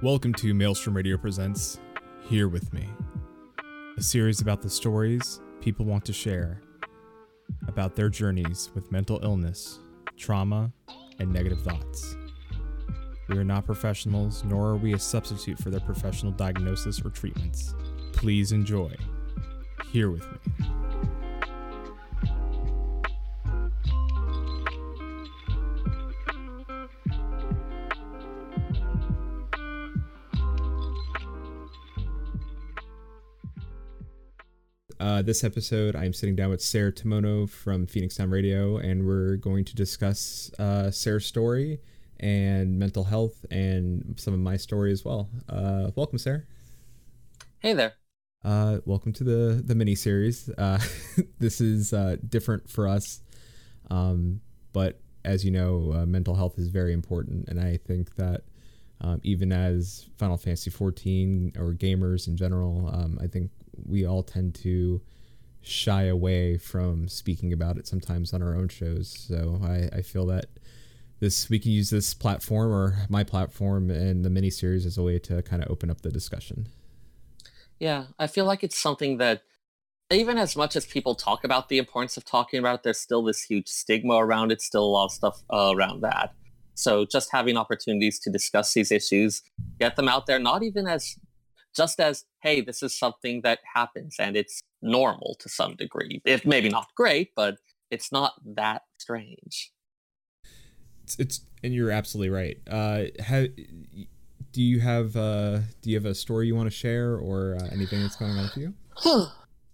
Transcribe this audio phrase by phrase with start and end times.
[0.00, 1.80] Welcome to Maelstrom Radio Presents
[2.28, 2.88] Here With Me,
[3.96, 6.62] a series about the stories people want to share
[7.66, 9.80] about their journeys with mental illness,
[10.16, 10.72] trauma,
[11.18, 12.16] and negative thoughts.
[13.28, 17.74] We are not professionals, nor are we a substitute for their professional diagnosis or treatments.
[18.14, 18.96] Please enjoy
[19.92, 20.38] Here With Me.
[34.98, 39.36] Uh, this episode, I'm sitting down with Sarah Timono from Phoenix Town Radio, and we're
[39.36, 41.80] going to discuss uh, Sarah's story
[42.20, 45.28] and mental health and some of my story as well.
[45.48, 46.42] Uh, welcome, Sarah.
[47.60, 47.94] Hey there.
[48.44, 50.48] Uh, welcome to the the mini series.
[50.50, 50.80] Uh,
[51.38, 53.20] this is uh, different for us,
[53.90, 54.40] um,
[54.72, 58.42] but as you know, uh, mental health is very important, and I think that
[59.00, 63.50] um, even as Final Fantasy 14 or gamers in general, um, I think
[63.86, 65.00] we all tend to
[65.60, 69.14] shy away from speaking about it sometimes on our own shows.
[69.28, 70.46] So I, I feel that
[71.20, 75.02] this we can use this platform or my platform and the mini series as a
[75.02, 76.68] way to kind of open up the discussion.
[77.78, 79.42] Yeah, I feel like it's something that
[80.10, 83.22] even as much as people talk about the importance of talking about it, there's still
[83.22, 86.34] this huge stigma around it, still a lot of stuff uh, around that.
[86.74, 89.42] So just having opportunities to discuss these issues,
[89.78, 91.16] get them out there, not even as
[91.76, 96.44] just as hey this is something that happens and it's normal to some degree if
[96.44, 97.56] maybe not great but
[97.90, 99.70] it's not that strange
[101.08, 102.58] it's, it's and you're absolutely right.
[102.68, 103.46] Uh how,
[104.52, 107.68] do you have uh do you have a story you want to share or uh,
[107.72, 108.74] anything that's going on with you?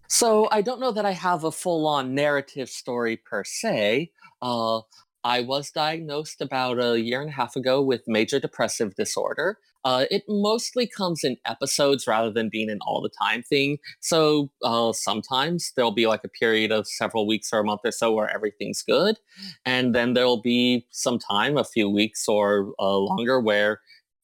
[0.07, 4.13] So i don't know that i have a full-on narrative story per se.
[4.41, 4.83] Uh
[5.25, 9.59] I was diagnosed about a year and a half ago with major depressive disorder.
[9.85, 13.79] Uh, it mostly comes in episodes rather than being an all the time thing.
[14.01, 17.93] So uh, sometimes there'll be like a period of several weeks or a month or
[17.93, 19.19] so where everything's good.
[19.67, 23.81] And then there'll be some time, a few weeks or uh, longer, where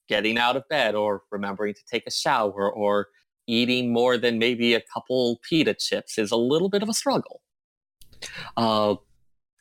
[0.09, 3.07] getting out of bed or remembering to take a shower or
[3.47, 7.41] eating more than maybe a couple pita chips is a little bit of a struggle.
[8.57, 8.95] Uh,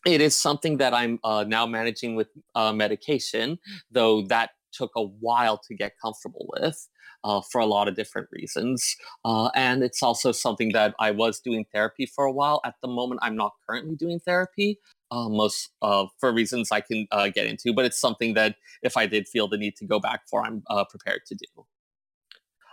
[0.06, 3.58] it is something that I'm uh, now managing with uh, medication,
[3.90, 6.88] though that took a while to get comfortable with
[7.24, 8.96] uh, for a lot of different reasons.
[9.24, 12.60] Uh, and it's also something that I was doing therapy for a while.
[12.64, 14.78] At the moment, I'm not currently doing therapy.
[15.10, 19.06] Uh, most uh, for reasons I can get into, but it's something that if I
[19.06, 21.66] did feel the need to go back for, I'm prepared to do.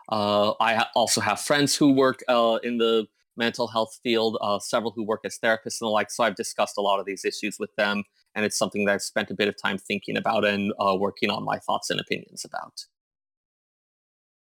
[0.09, 2.23] I ha- also have friends who work
[2.63, 3.07] in the
[3.37, 6.11] mental health field, uh, several who work as therapists and the like.
[6.11, 8.03] So I've discussed a lot of these issues with them,
[8.37, 11.31] and it's something that I've spent a bit of time thinking about and uh, working
[11.31, 12.85] on my thoughts and opinions about.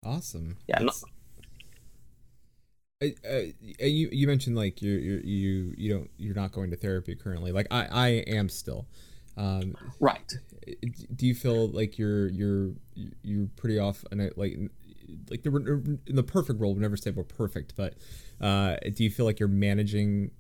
[0.04, 0.58] Awesome.
[0.68, 0.80] Yeah.
[0.80, 0.92] No,
[3.02, 3.40] uh,
[3.80, 7.52] you you mentioned like you you you you don't you're not going to therapy currently.
[7.52, 8.88] Like I I am still.
[9.38, 10.32] Um, right.
[11.16, 12.72] Do you feel like you're you're
[13.22, 14.58] you're pretty off and like
[15.30, 17.94] like the in the perfect world, we never say we're perfect, but
[18.42, 20.32] uh, do you feel like you're managing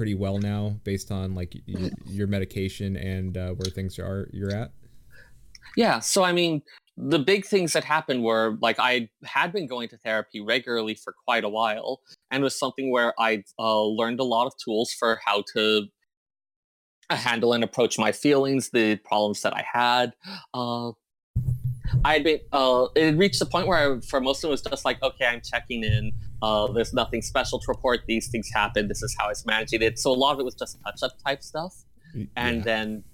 [0.00, 1.54] pretty well now based on like
[2.06, 4.72] your, medication and uh, where things are you're at?
[5.76, 5.98] Yeah.
[5.98, 6.62] So I mean,
[6.96, 11.14] the big things that happened were like I had been going to therapy regularly for
[11.26, 12.00] quite a while,
[12.30, 15.88] and was something where I uh, learned a lot of tools for how to
[17.10, 20.14] uh, handle and approach my feelings, the problems that I had.
[20.54, 20.92] Uh,
[22.06, 24.62] I'd been uh, it had reached the point where I, for most of it was
[24.62, 26.12] just like, okay, I'm checking in.
[26.42, 28.00] Uh, there's nothing special to report.
[28.06, 28.88] These things happen.
[28.88, 29.98] This is how I was managing it.
[29.98, 31.74] So a lot of it was just touch up type stuff.
[32.36, 32.62] And yeah.
[32.62, 33.04] then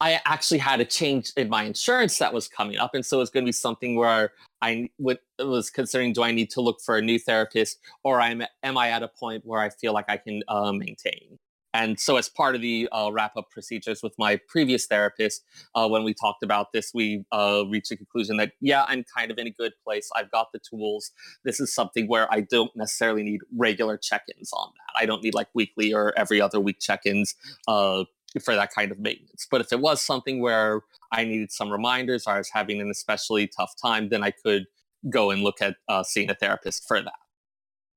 [0.00, 3.20] I actually had a change in my insurance that was coming up, and so it
[3.20, 6.80] was going to be something where I would, was considering: do I need to look
[6.84, 10.06] for a new therapist, or am am I at a point where I feel like
[10.08, 11.38] I can uh, maintain?
[11.72, 15.44] And so, as part of the uh, wrap up procedures with my previous therapist,
[15.74, 19.30] uh, when we talked about this, we uh, reached a conclusion that, yeah, I'm kind
[19.30, 20.10] of in a good place.
[20.16, 21.12] I've got the tools.
[21.44, 25.00] This is something where I don't necessarily need regular check ins on that.
[25.00, 27.36] I don't need like weekly or every other week check ins
[27.68, 28.04] uh,
[28.42, 29.46] for that kind of maintenance.
[29.48, 30.82] But if it was something where
[31.12, 34.66] I needed some reminders or I was having an especially tough time, then I could
[35.08, 37.12] go and look at uh, seeing a therapist for that.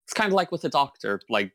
[0.05, 1.21] It's kind of like with a doctor.
[1.29, 1.53] Like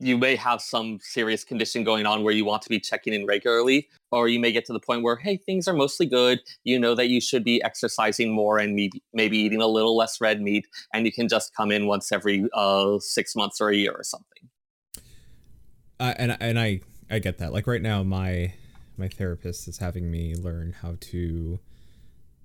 [0.00, 3.26] you may have some serious condition going on where you want to be checking in
[3.26, 6.40] regularly, or you may get to the point where, hey, things are mostly good.
[6.64, 10.20] You know that you should be exercising more and maybe, maybe eating a little less
[10.20, 13.76] red meat, and you can just come in once every uh, six months or a
[13.76, 14.48] year or something.
[16.00, 16.80] Uh, and and I
[17.10, 17.52] I get that.
[17.52, 18.54] Like right now, my
[18.96, 21.58] my therapist is having me learn how to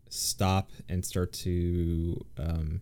[0.09, 2.81] stop and start to um,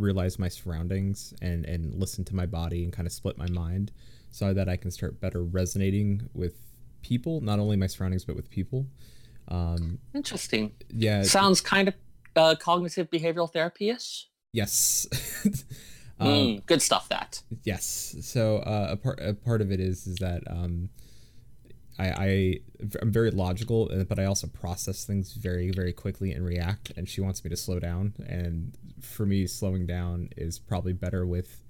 [0.00, 3.92] realize my surroundings and and listen to my body and kind of split my mind
[4.30, 6.54] so that I can start better resonating with
[7.02, 8.86] people, not only my surroundings but with people.
[9.48, 10.72] Um, Interesting.
[10.88, 11.94] Yeah, sounds kind of
[12.36, 14.28] uh, cognitive behavioral therapy ish.
[14.52, 15.06] Yes.
[16.20, 17.08] um, mm, good stuff.
[17.08, 17.42] That.
[17.64, 18.16] Yes.
[18.22, 20.90] So uh, a part a part of it is is that um,
[22.00, 22.60] I, I
[23.02, 26.92] I'm very logical, uh, but I also process things very very quickly and react.
[26.96, 28.14] And she wants me to slow down.
[28.26, 31.62] And for me, slowing down is probably better with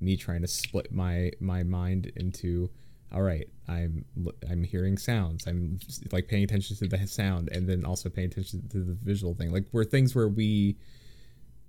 [0.00, 2.70] me trying to split my my mind into
[3.12, 4.04] all right i'm
[4.48, 5.78] i'm hearing sounds i'm
[6.12, 9.50] like paying attention to the sound and then also paying attention to the visual thing
[9.50, 10.76] like where things where we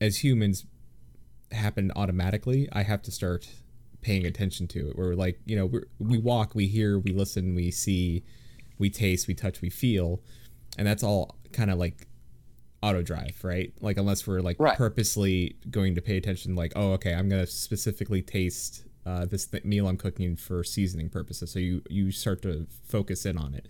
[0.02, 0.66] as humans
[1.52, 3.50] happen automatically i have to start
[4.02, 4.98] paying attention to it.
[4.98, 8.24] Where we're like you know we we walk, we hear, we listen, we see,
[8.78, 10.22] we taste, we touch, we feel,
[10.78, 12.08] and that's all kind of like
[12.82, 13.74] auto drive, right?
[13.82, 14.78] Like unless we're like right.
[14.78, 19.64] purposely going to pay attention, like oh okay, I'm gonna specifically taste uh, this th-
[19.64, 21.52] meal I'm cooking for seasoning purposes.
[21.52, 23.68] So you you start to focus in on it.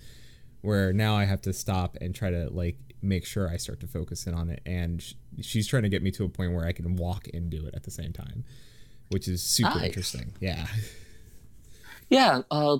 [0.61, 3.87] Where now I have to stop and try to like make sure I start to
[3.87, 6.65] focus in on it, and sh- she's trying to get me to a point where
[6.65, 8.43] I can walk and do it at the same time
[9.09, 9.87] which is super nice.
[9.87, 10.33] interesting.
[10.39, 10.67] Yeah.
[12.11, 12.41] Yeah.
[12.49, 12.79] Uh,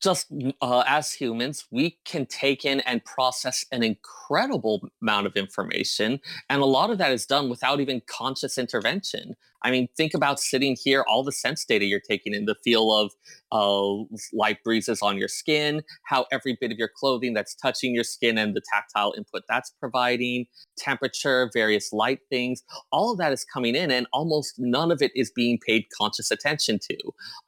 [0.00, 0.26] just
[0.60, 6.20] uh, as humans, we can take in and process an incredible amount of information.
[6.50, 9.34] And a lot of that is done without even conscious intervention.
[9.64, 12.92] I mean, think about sitting here, all the sense data you're taking in, the feel
[12.92, 13.12] of
[13.50, 18.04] uh, light breezes on your skin, how every bit of your clothing that's touching your
[18.04, 20.44] skin and the tactile input that's providing,
[20.76, 22.62] temperature, various light things,
[22.92, 26.30] all of that is coming in, and almost none of it is being paid conscious
[26.30, 26.96] attention to,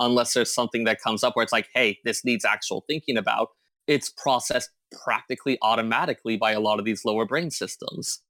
[0.01, 3.49] unless there's something that comes up where it's like, hey, this needs actual thinking about.
[3.87, 4.71] It's processed
[5.05, 8.23] practically automatically by a lot of these lower brain systems,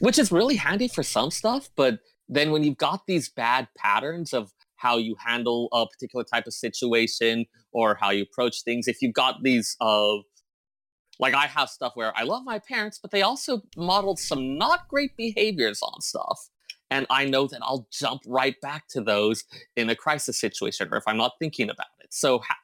[0.00, 4.32] which is really handy for some stuff, but then when you've got these bad patterns
[4.32, 9.00] of how you handle a particular type of situation or how you approach things, if
[9.02, 10.16] you've got these uh,
[11.18, 14.88] like I have stuff where I love my parents, but they also modeled some not
[14.88, 16.48] great behaviors on stuff.
[16.90, 19.44] And I know that I'll jump right back to those
[19.76, 22.12] in a crisis situation or if I'm not thinking about it.
[22.12, 22.58] So ha-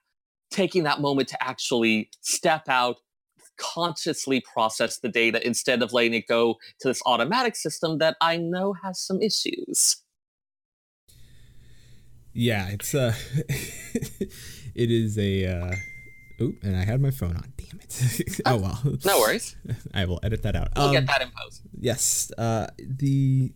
[0.50, 2.96] taking that moment to actually step out,
[3.60, 8.36] consciously process the data instead of letting it go to this automatic system that I
[8.36, 9.96] know has some issues.
[12.32, 13.14] Yeah, it's uh
[14.74, 15.74] it is a uh
[16.42, 17.52] Oop, and I had my phone on.
[17.58, 18.40] Damn it.
[18.46, 18.80] oh well.
[19.04, 19.56] No worries.
[19.94, 20.68] I will edit that out.
[20.74, 21.62] We'll um, get that in post.
[21.78, 22.32] Yes.
[22.38, 23.52] Uh the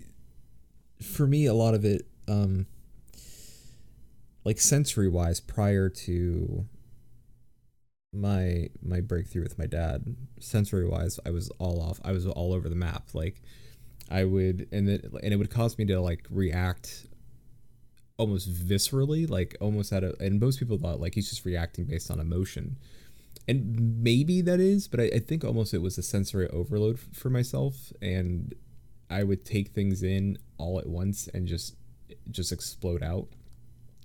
[1.00, 2.66] for me a lot of it um
[4.44, 6.66] like sensory wise prior to
[8.14, 12.52] my my breakthrough with my dad sensory wise i was all off i was all
[12.52, 13.08] over the map.
[13.14, 13.42] Like
[14.10, 17.06] i would and it and it would cause me to like react
[18.16, 22.10] almost viscerally like almost at a and most people thought like he's just reacting based
[22.10, 22.78] on emotion.
[23.46, 27.08] And maybe that is but i, I think almost it was a sensory overload f-
[27.12, 28.54] for myself and
[29.10, 31.76] i would take things in all at once and just
[32.30, 33.28] just explode out.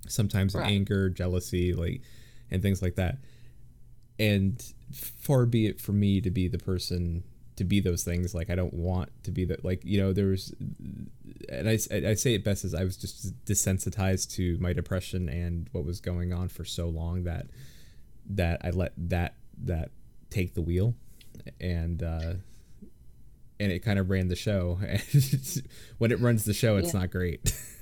[0.08, 0.66] Sometimes right.
[0.66, 2.02] anger jealousy like
[2.50, 3.18] and things like that
[4.20, 7.24] and far be it from me to be the person
[7.56, 8.34] to be those things.
[8.34, 10.54] Like i don't want to be that like you know there was
[11.48, 15.68] and I, I say it best as i was just desensitized to my depression and
[15.72, 17.46] what was going on for so long that
[18.28, 19.34] that i let that
[19.64, 19.90] that
[20.30, 20.94] take the wheel.
[21.60, 22.34] And uh
[23.58, 24.78] and it kind of ran the show.
[24.88, 25.62] And
[25.98, 27.00] when it runs the show it's yeah.
[27.00, 27.52] not great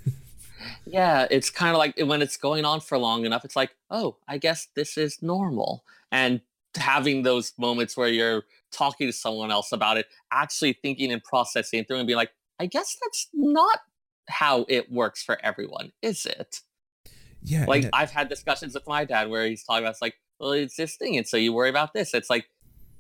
[0.87, 3.71] yeah it's kind of like eh, when it's going on for long enough it's like
[3.91, 6.41] oh i guess this is normal and
[6.77, 11.85] having those moments where you're talking to someone else about it, actually thinking and processing
[11.85, 13.81] through and being like, I guess that's not
[14.29, 16.61] how it works for everyone, is it?
[17.43, 17.65] Yeah.
[17.67, 20.53] Like it, I've had discussions with my dad where he's talking about it's like, well,
[20.53, 22.15] it's this thing, and so you worry about this.
[22.15, 22.49] It's like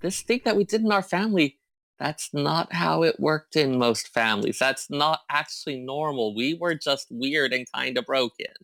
[0.00, 1.58] this thing that we did in our family.
[1.98, 4.58] That's not how it worked in most families.
[4.58, 6.34] That's not actually normal.
[6.34, 8.54] We were just weird and kind of broken.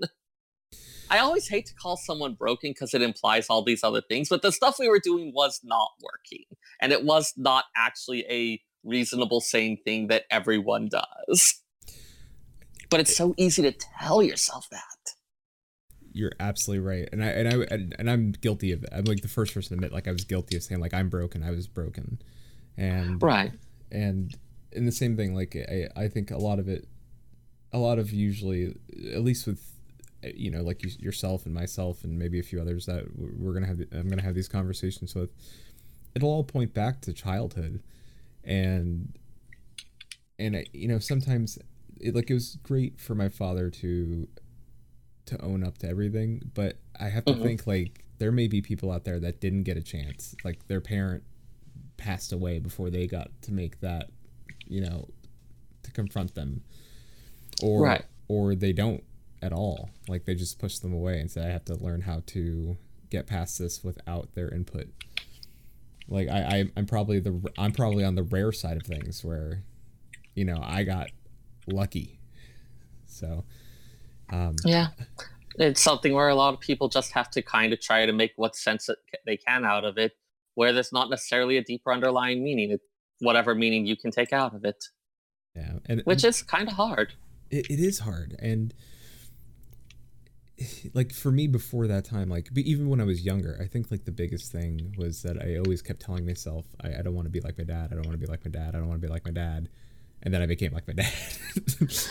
[1.10, 4.42] I always hate to call someone broken because it implies all these other things, but
[4.42, 6.44] the stuff we were doing was not working.
[6.80, 11.60] And it was not actually a reasonable, sane thing that everyone does.
[12.90, 14.80] But it's eh so easy to tell yourself that.
[16.12, 18.90] you're absolutely right, and I and I and, and I'm guilty of it.
[18.92, 21.08] I'm like the first person to admit like I was guilty of saying like I'm
[21.08, 21.42] broken.
[21.42, 22.20] I was broken,
[22.76, 23.52] and right,
[23.90, 24.36] and
[24.72, 26.88] in the same thing like I I think a lot of it,
[27.72, 28.76] a lot of usually
[29.12, 29.62] at least with
[30.34, 33.66] you know like you, yourself and myself and maybe a few others that we're gonna
[33.66, 35.30] have I'm gonna have these conversations with.
[36.14, 37.82] It'll all point back to childhood,
[38.44, 39.12] and
[40.38, 41.58] and I, you know sometimes
[42.00, 44.28] it like it was great for my father to
[45.26, 47.42] to own up to everything, but I have to mm-hmm.
[47.42, 50.34] think like there may be people out there that didn't get a chance.
[50.44, 51.22] Like their parent
[51.96, 54.10] passed away before they got to make that,
[54.66, 55.08] you know,
[55.82, 56.62] to confront them.
[57.62, 58.04] Or right.
[58.28, 59.04] or they don't
[59.40, 59.90] at all.
[60.08, 62.76] Like they just push them away and say I have to learn how to
[63.10, 64.88] get past this without their input.
[66.08, 69.62] Like I, I I'm probably the I'm probably on the rare side of things where,
[70.34, 71.10] you know, I got
[71.66, 72.18] lucky.
[73.06, 73.44] So
[74.32, 74.88] um, yeah,
[75.58, 78.32] it's something where a lot of people just have to kind of try to make
[78.36, 78.88] what sense
[79.26, 80.12] they can out of it,
[80.54, 82.70] where there's not necessarily a deeper underlying meaning.
[82.70, 82.84] It's
[83.20, 84.84] whatever meaning you can take out of it.
[85.54, 87.14] Yeah, and which is kind of hard.
[87.50, 88.74] It, it is hard, and
[90.94, 94.04] like for me before that time, like even when I was younger, I think like
[94.04, 97.30] the biggest thing was that I always kept telling myself, I, I don't want to
[97.30, 97.88] be like my dad.
[97.92, 98.74] I don't want to be like my dad.
[98.74, 99.68] I don't want to be like my dad
[100.24, 101.12] and then I became like my dad.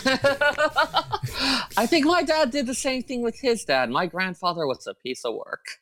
[1.76, 3.90] I think my dad did the same thing with his dad.
[3.90, 5.80] My grandfather was a piece of work.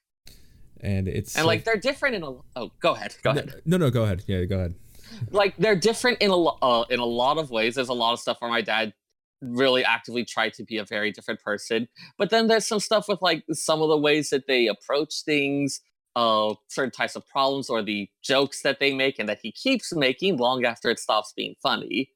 [0.82, 3.62] And it's and like they're different in a oh go ahead go ahead.
[3.64, 4.24] no no go ahead.
[4.26, 4.74] Yeah go ahead.
[5.30, 7.74] Like they're different in a uh, in a lot of ways.
[7.76, 8.94] There's a lot of stuff where my dad
[9.40, 13.20] really actively tried to be a very different person but then there's some stuff with
[13.20, 15.80] like some of the ways that they approach things
[16.14, 19.94] uh certain types of problems or the jokes that they make and that he keeps
[19.94, 22.10] making long after it stops being funny.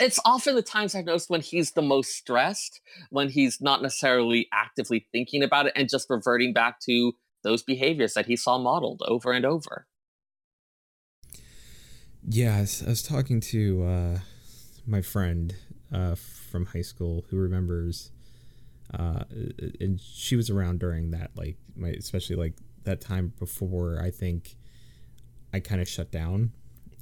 [0.00, 2.80] It's often the times I've noticed when he's the most stressed,
[3.10, 7.12] when he's not necessarily actively thinking about it and just reverting back to
[7.46, 9.86] those behaviors that he saw modeled over and over.
[12.28, 14.18] Yeah, I was, I was talking to uh,
[14.84, 15.54] my friend
[15.92, 18.10] uh, from high school who remembers,
[18.92, 19.24] uh,
[19.80, 24.56] and she was around during that, like my especially like that time before I think
[25.54, 26.52] I kind of shut down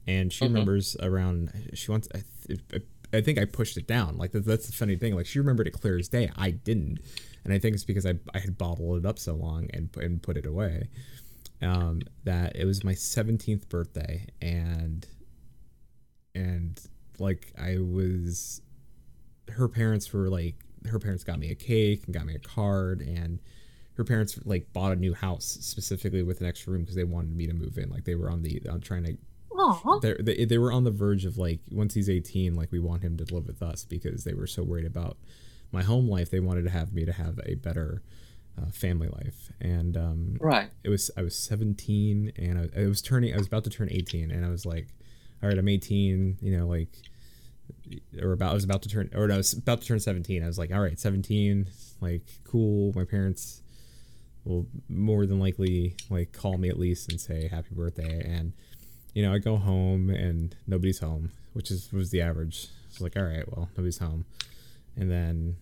[0.07, 0.55] and she mm-hmm.
[0.55, 2.83] remembers around she wants I, th-
[3.15, 4.17] I think I pushed it down.
[4.17, 5.15] Like that's the funny thing.
[5.15, 6.31] Like she remembered it clear as day.
[6.37, 6.99] I didn't.
[7.45, 10.23] And I think it's because I, I had bottled it up so long and, and
[10.23, 10.89] put it away
[11.63, 14.27] um, that it was my 17th birthday.
[14.41, 15.07] And
[16.35, 16.81] and
[17.19, 18.61] like I was
[19.51, 20.57] her parents were like
[20.89, 23.01] her parents got me a cake and got me a card.
[23.01, 23.41] And
[23.97, 27.37] her parents like bought a new house specifically with an extra room because they wanted
[27.37, 27.91] me to move in.
[27.91, 29.17] Like they were on the on trying to
[30.21, 33.17] they they were on the verge of like once he's 18 like we want him
[33.17, 35.17] to live with us because they were so worried about
[35.73, 38.03] my home life they wanted to have me to have a better
[38.61, 43.03] uh, family life and um, right it was i was 17 and I, I was
[43.03, 44.89] turning i was about to turn 18 and i was like
[45.43, 46.91] all right i'm 18 you know like
[48.21, 50.43] or about I was about to turn or no, I was about to turn 17.
[50.43, 51.67] I was like, all right, 17,
[52.01, 52.93] like cool.
[52.95, 53.63] My parents
[54.45, 58.53] will more than likely like call me at least and say happy birthday and
[59.15, 62.69] you know, I go home and nobody's home, which is was the average.
[62.89, 64.27] It's like, all right, well, nobody's home,
[64.97, 65.57] and then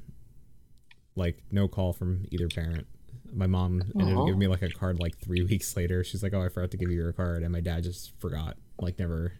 [1.15, 2.87] like no call from either parent.
[3.35, 6.03] My mom ended up giving me like a card like three weeks later.
[6.03, 8.57] She's like, "Oh, I forgot to give you your card," and my dad just forgot,
[8.81, 9.35] like never.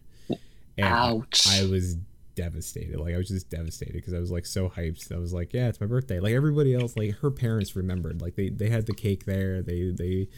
[0.75, 1.47] And Ouch!
[1.47, 1.95] I, I was
[2.35, 2.99] devastated.
[2.99, 5.11] Like I was just devastated because I was like so hyped.
[5.11, 8.21] I was like, "Yeah, it's my birthday." Like everybody else, like her parents remembered.
[8.21, 9.61] Like they they had the cake there.
[9.61, 10.29] They they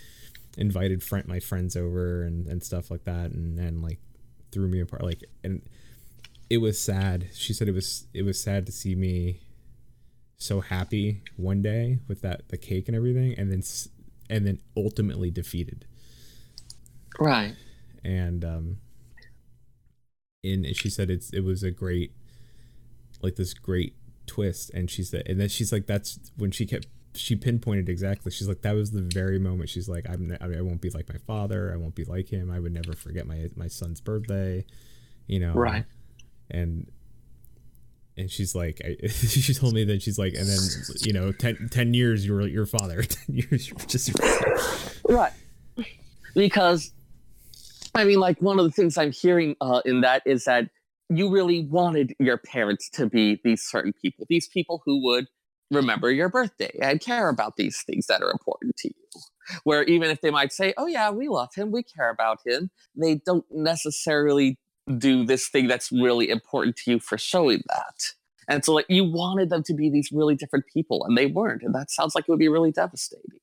[0.58, 4.00] invited friend my friends over and, and stuff like that and, and like
[4.52, 5.62] threw me apart like and
[6.50, 7.28] it was sad.
[7.34, 9.42] She said it was it was sad to see me
[10.38, 13.64] so happy one day with that the cake and everything and then
[14.30, 15.86] and then ultimately defeated.
[17.20, 17.56] Right.
[18.04, 18.78] And um
[20.44, 22.14] and she said it's it was a great
[23.22, 23.96] like this great
[24.28, 28.32] twist and she said and then she's like that's when she kept she pinpointed exactly.
[28.32, 29.70] She's like, that was the very moment.
[29.70, 31.72] She's like, I'm, I, mean, I won't be like my father.
[31.74, 32.52] I won't be like him.
[32.52, 34.66] I would never forget my my son's birthday.
[35.28, 35.86] You know, right?
[36.50, 36.92] And
[38.18, 40.60] and she's like, I, she told me that she's like, and then
[41.02, 43.04] you know, 10, 10 years you're your father.
[43.04, 44.12] Ten years you're just
[45.10, 45.34] right.
[46.34, 46.92] Because
[47.94, 50.70] I mean, like one of the things I'm hearing uh, in that is that
[51.10, 55.28] you really wanted your parents to be these certain people, these people who would
[55.72, 59.22] remember your birthday and care about these things that are important to you.
[59.64, 62.72] Where even if they might say, oh, yeah, we love him, we care about him,
[62.96, 64.58] they don't necessarily
[64.98, 68.14] do this thing that's really important to you for showing that.
[68.48, 71.64] And so like you wanted them to be these really different people and they weren't.
[71.64, 73.40] And that sounds like it would be really devastating.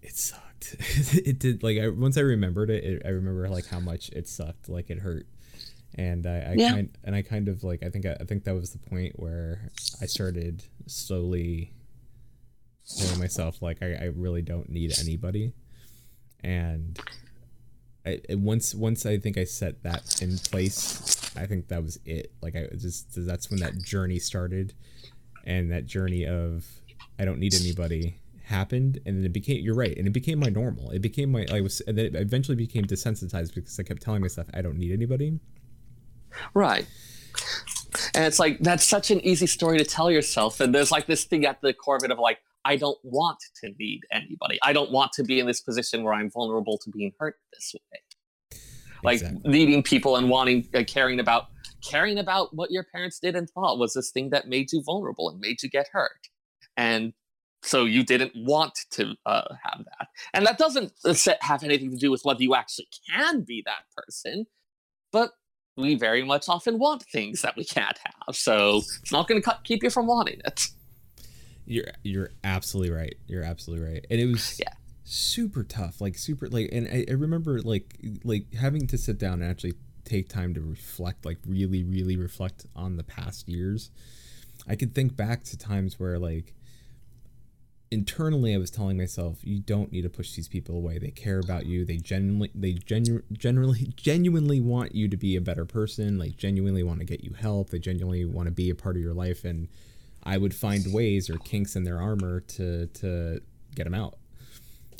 [0.00, 0.76] It sucked.
[1.14, 4.28] it did like I, once I remembered it, it, I remember like how much it
[4.28, 4.68] sucked.
[4.68, 5.26] Like it hurt.
[5.96, 6.70] And I, I yeah.
[6.72, 9.12] kind and I kind of like I think I, I think that was the point
[9.16, 9.70] where
[10.02, 11.72] I started slowly
[12.86, 15.52] telling myself like I, I really don't need anybody.
[16.42, 16.98] And
[18.06, 22.32] I, once once I think I set that in place, I think that was it.
[22.42, 24.74] Like I just that's when that journey started,
[25.44, 26.66] and that journey of
[27.18, 30.50] I don't need anybody happened, and then it became you're right, and it became my
[30.50, 30.90] normal.
[30.90, 34.20] It became my I was and then it eventually became desensitized because I kept telling
[34.20, 35.40] myself I don't need anybody.
[36.52, 36.86] Right.
[38.14, 41.24] And it's like that's such an easy story to tell yourself, and there's like this
[41.24, 44.58] thing at the core of it of like I don't want to need anybody.
[44.62, 47.74] I don't want to be in this position where I'm vulnerable to being hurt this
[47.74, 48.58] way.
[49.02, 49.50] Like exactly.
[49.50, 51.48] needing people and wanting, uh, caring about,
[51.86, 55.28] caring about what your parents did and thought was this thing that made you vulnerable
[55.28, 56.28] and made you get hurt.
[56.78, 57.12] And
[57.62, 60.08] so you didn't want to uh, have that.
[60.32, 63.84] And that doesn't uh, have anything to do with whether you actually can be that
[63.94, 64.46] person,
[65.12, 65.32] but
[65.76, 68.36] we very much often want things that we can't have.
[68.36, 70.68] So it's not going to keep you from wanting it.
[71.66, 73.14] You're you're absolutely right.
[73.26, 74.06] You're absolutely right.
[74.10, 74.72] And it was yeah.
[75.04, 79.40] super tough, like super like and I, I remember like like having to sit down
[79.40, 83.90] and actually take time to reflect, like really, really reflect on the past years.
[84.68, 86.54] I could think back to times where like
[87.94, 90.98] internally I was telling myself, you don't need to push these people away.
[90.98, 91.84] They care about you.
[91.84, 96.82] They genuinely they genu- generally genuinely want you to be a better person, like genuinely
[96.82, 97.70] want to get you help.
[97.70, 99.68] They genuinely want to be a part of your life and
[100.24, 103.40] I would find ways or kinks in their armor to to
[103.74, 104.18] get them out.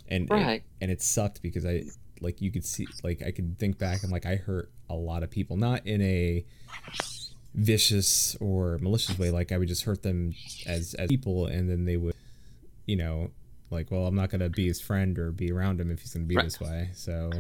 [0.09, 0.63] And right.
[0.81, 1.85] and it sucked because I
[2.21, 5.23] like you could see like I could think back and like I hurt a lot
[5.23, 6.45] of people not in a
[7.55, 10.35] vicious or malicious way like I would just hurt them
[10.67, 12.15] as as people and then they would
[12.87, 13.31] you know
[13.71, 16.29] like well I'm not to be his friend or be around him if he's to
[16.29, 16.45] be right.
[16.45, 16.91] this way.
[16.93, 17.31] So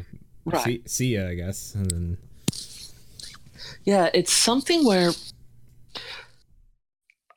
[0.44, 0.64] right.
[0.64, 2.18] see see ya I guess and then
[3.84, 5.10] yeah, it's something where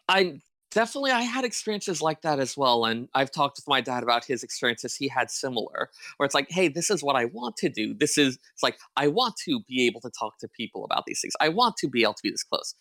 [0.07, 0.39] I
[0.71, 2.85] definitely I had experiences like that as well.
[2.85, 6.49] And I've talked with my dad about his experiences he had similar, where it's like,
[6.49, 7.93] hey, this is what I want to do.
[7.93, 11.21] This is it's like I want to be able to talk to people about these
[11.21, 11.33] things.
[11.39, 12.75] I want to be able to be this close.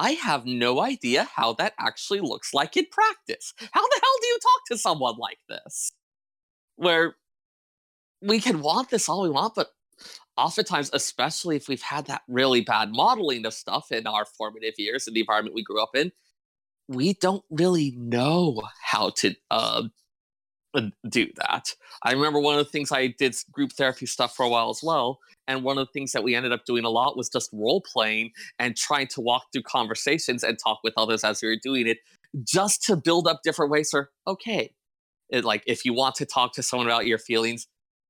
[0.00, 3.52] I have no idea how that actually looks like in practice.
[3.58, 5.92] How the hell do you talk to someone like this?
[6.76, 7.16] Where
[8.22, 9.68] we can want this all we want, but
[10.38, 15.06] oftentimes, especially if we've had that really bad modeling of stuff in our formative years
[15.06, 16.12] in the environment we grew up in,
[16.88, 19.82] we don't really know how to uh,
[20.72, 21.74] Uh, do that.
[22.04, 24.80] I remember one of the things I did group therapy stuff for a while as
[24.82, 25.18] well.
[25.48, 27.80] And one of the things that we ended up doing a lot was just role
[27.80, 31.88] playing and trying to walk through conversations and talk with others as we were doing
[31.88, 31.98] it,
[32.44, 34.72] just to build up different ways for, okay,
[35.30, 37.66] it, like if you want to talk to someone about your feelings,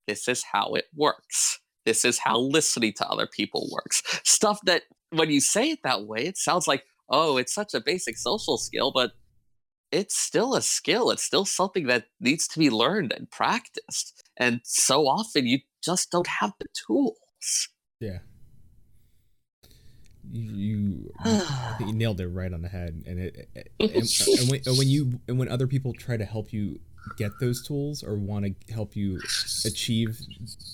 [0.06, 1.60] this is how it works.
[1.86, 4.02] This is how listening to other people works.
[4.24, 7.80] Stuff that when you say it that way, it sounds like, oh, it's such a
[7.80, 9.12] basic social skill, but
[9.92, 11.10] it's still a skill.
[11.10, 14.22] It's still something that needs to be learned and practiced.
[14.36, 17.68] And so often you just don't have the tools.
[17.98, 18.18] Yeah.
[20.30, 21.12] You, you,
[21.80, 23.02] you nailed it right on the head.
[23.06, 23.48] And it,
[23.80, 26.78] and, uh, and, when, and when you, and when other people try to help you
[27.16, 29.18] get those tools or want to help you
[29.64, 30.20] achieve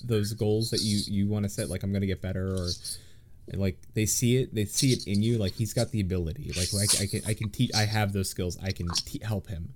[0.03, 2.67] those goals that you, you want to set, like I'm going to get better or
[3.53, 6.51] like they see it they see it in you like he's got the ability.
[6.55, 9.47] Like like i can i can teach i have those skills i can te- help
[9.47, 9.73] him.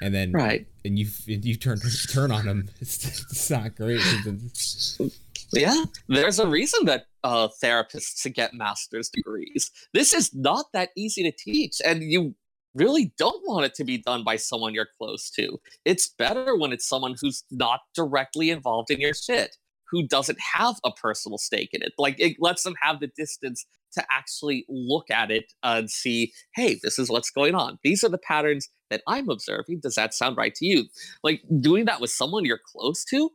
[0.00, 0.66] And then right.
[0.84, 1.78] and you you turn
[2.12, 2.68] turn on him.
[2.80, 4.00] It's, it's not great.
[5.54, 9.70] Yeah there's a reason that uh therapists get master's degrees.
[9.92, 12.34] This is not that easy to teach and you
[12.74, 15.60] really don't want it to be done by someone you're close to.
[15.84, 19.54] It's better when it's someone who's not directly involved in your shit
[19.92, 21.92] who doesn't have a personal stake in it.
[21.98, 26.80] Like it lets them have the distance to actually look at it and see, hey,
[26.82, 27.78] this is what's going on.
[27.84, 29.80] These are the patterns that I'm observing.
[29.82, 30.86] Does that sound right to you?
[31.22, 33.30] Like doing that with someone you're close to,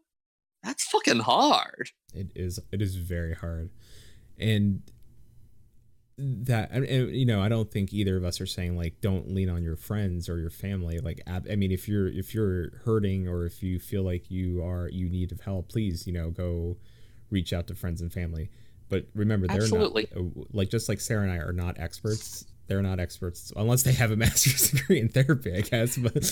[0.64, 1.92] that's fucking hard.
[2.12, 2.60] It is.
[2.72, 3.70] It is very hard.
[4.40, 4.82] And
[6.20, 9.62] that you know i don't think either of us are saying like don't lean on
[9.62, 10.98] your friends or your family.
[10.98, 14.90] Like i mean if you're if you're hurting or if you feel like you are
[14.92, 16.78] you need of help please you know go
[17.30, 18.50] reach out to friends and family.
[18.90, 20.08] But remember they're Absolutely.
[20.16, 23.84] not uh, like just like sarah and i are not experts they're not experts unless
[23.84, 26.24] they have a master's degree in therapy i guess but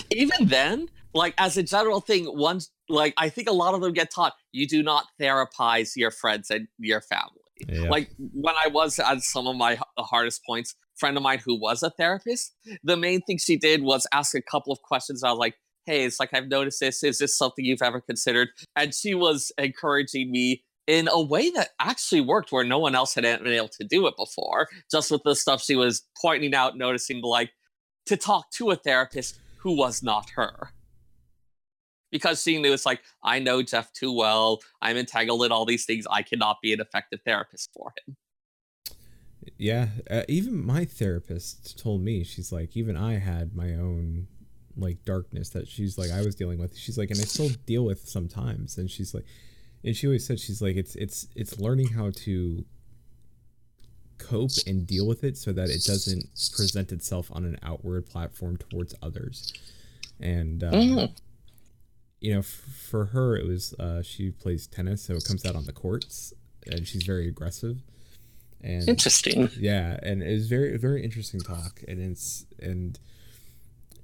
[0.10, 3.92] even then like as a general thing once like i think a lot of them
[3.92, 7.88] get taught you do not therapize your friends and your family Yeah.
[7.88, 11.82] Like when I was at some of my hardest points, friend of mine who was
[11.82, 15.22] a therapist, the main thing she did was ask a couple of questions.
[15.22, 17.02] I was like, hey, it's like I've noticed this.
[17.04, 18.48] Is this something you've ever considered?
[18.74, 23.14] And she was encouraging me in a way that actually worked where no one else
[23.14, 26.76] had been able to do it before, just with the stuff she was pointing out,
[26.76, 27.50] noticing like
[28.06, 30.70] to talk to a therapist who was not her.
[32.16, 34.60] Because seeing knew it's like, I know Jeff too well.
[34.80, 36.06] I'm entangled in all these things.
[36.10, 38.16] I cannot be an effective therapist for him.
[39.58, 39.88] Yeah.
[40.10, 44.28] Uh, even my therapist told me, she's like, even I had my own
[44.78, 46.74] like darkness that she's like I was dealing with.
[46.74, 48.78] She's like, and I still deal with sometimes.
[48.78, 49.24] And she's like,
[49.84, 52.64] and she always said she's like, it's it's it's learning how to
[54.18, 56.24] cope and deal with it so that it doesn't
[56.56, 59.52] present itself on an outward platform towards others.
[60.20, 61.16] And uh, mm.
[62.20, 65.56] You know, f- for her, it was uh, she plays tennis, so it comes out
[65.56, 66.32] on the courts,
[66.66, 67.82] and she's very aggressive.
[68.62, 69.50] And interesting.
[69.58, 72.98] Yeah, and it was very very interesting talk, and it's and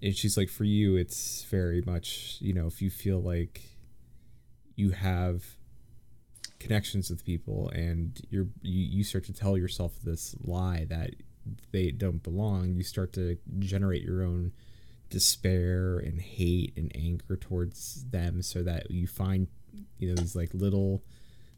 [0.03, 3.63] and she's like for you it's very much you know if you feel like
[4.75, 5.45] you have
[6.59, 11.11] connections with people and you're you, you start to tell yourself this lie that
[11.73, 14.53] they don't belong you start to generate your own
[15.13, 19.47] despair and hate and anger towards them so that you find
[19.99, 21.03] you know these like little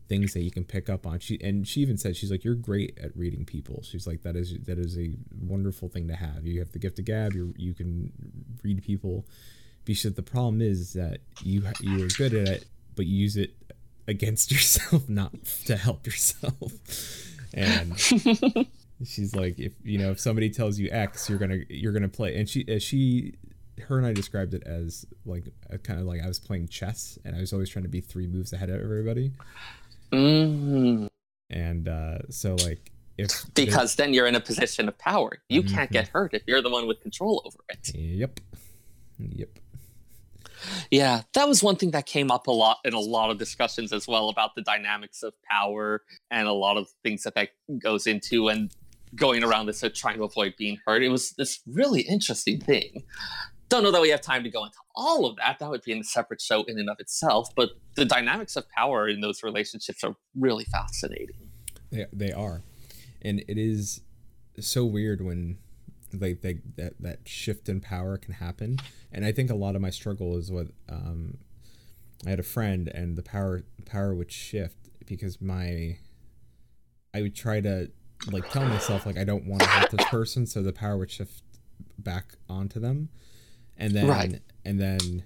[0.09, 1.21] things that you can pick up on.
[1.21, 3.83] She and she even said she's like you're great at reading people.
[3.83, 6.45] She's like that is that is a wonderful thing to have.
[6.45, 7.33] You have the gift of gab.
[7.33, 8.13] You you can
[8.63, 9.25] read people.
[9.85, 12.65] Because the problem is that you you are good at it,
[12.97, 13.55] but you use it
[14.09, 15.33] against yourself, not
[15.67, 16.73] to help yourself.
[17.53, 17.93] And
[19.03, 22.37] she's like, if you know, if somebody tells you X, you're gonna you're gonna play.
[22.37, 23.35] And she she
[23.83, 27.19] her and I described it as like a, kind of like I was playing chess,
[27.25, 29.33] and I was always trying to be three moves ahead of everybody.
[30.13, 31.07] Mm-hmm.
[31.51, 35.75] And uh, so, like, if because then you're in a position of power, you mm-hmm.
[35.75, 37.95] can't get hurt if you're the one with control over it.
[37.95, 38.41] Yep.
[39.19, 39.59] Yep.
[40.91, 43.93] Yeah, that was one thing that came up a lot in a lot of discussions
[43.93, 48.07] as well about the dynamics of power and a lot of things that that goes
[48.07, 48.75] into and
[49.15, 51.03] going around this, so trying to avoid being hurt.
[51.03, 53.05] It was this really interesting thing
[53.69, 55.59] don't know that we have time to go into all of that.
[55.59, 57.49] That would be in a separate show in and of itself.
[57.57, 61.51] But the dynamics of power in those relationships are really fascinating.
[61.91, 62.63] They, they are.
[63.23, 64.01] And it is
[64.61, 65.59] so weird when
[66.13, 68.79] like they, that that shift in power can happen.
[69.11, 71.39] And I think a lot of my struggle is with um,
[72.27, 75.99] I had a friend and the power power would shift because my
[77.13, 77.91] I would try to
[78.31, 81.11] like tell myself like I don't want to hurt this person, so the power would
[81.11, 81.43] shift
[81.99, 83.09] back onto them
[83.77, 84.41] and then right.
[84.65, 85.25] and then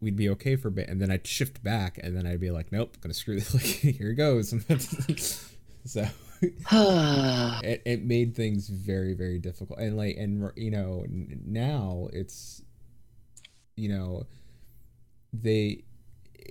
[0.00, 2.50] we'd be okay for a bit, and then I'd shift back, and then I'd be
[2.50, 3.54] like, nope, gonna screw this.
[3.54, 4.50] Like here it goes.
[5.84, 6.06] so
[6.42, 12.62] it, it made things very very difficult, and like and you know now it's
[13.76, 14.24] you know
[15.32, 15.84] they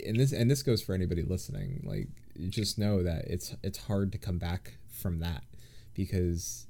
[0.05, 2.07] and this and this goes for anybody listening like
[2.47, 5.43] just know that it's it's hard to come back from that
[5.99, 6.65] because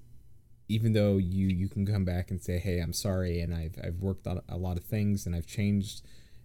[0.68, 4.00] even though you you can come back and say, "Hey, I'm sorry," and I've I've
[4.00, 6.02] worked on a lot of things and I've changed,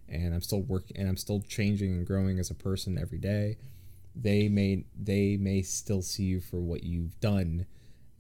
[0.07, 3.57] and I'm still working and I'm still changing and growing as a person every day.
[4.15, 7.65] They may they may still see you for what you've done,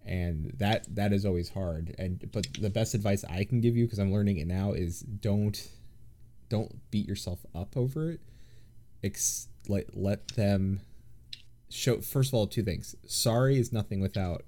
[0.04, 1.94] and that that is always hard.
[1.98, 5.00] And but the best advice I can give you because I'm learning it now is
[5.00, 5.68] don't
[6.48, 8.20] don't beat yourself up over it.
[9.02, 10.80] Ex- let let them
[11.68, 12.94] show first of all two things.
[13.06, 14.44] Sorry is nothing without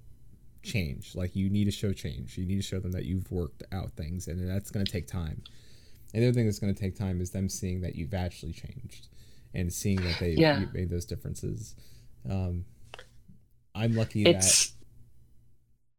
[0.67, 1.15] change.
[1.15, 2.37] Like you need to show change.
[2.37, 5.07] You need to show them that you've worked out things, and that's going to take
[5.07, 5.43] time.
[6.15, 8.53] And the other thing that's going to take time is them seeing that you've actually
[8.53, 9.09] changed
[9.55, 10.65] and seeing that they yeah.
[10.73, 11.75] made those differences.
[12.29, 12.65] Um,
[13.75, 14.73] I'm lucky it's,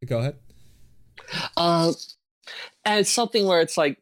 [0.00, 0.06] that.
[0.06, 0.36] Go ahead.
[1.56, 1.92] Uh,
[2.84, 3.98] and it's something where it's like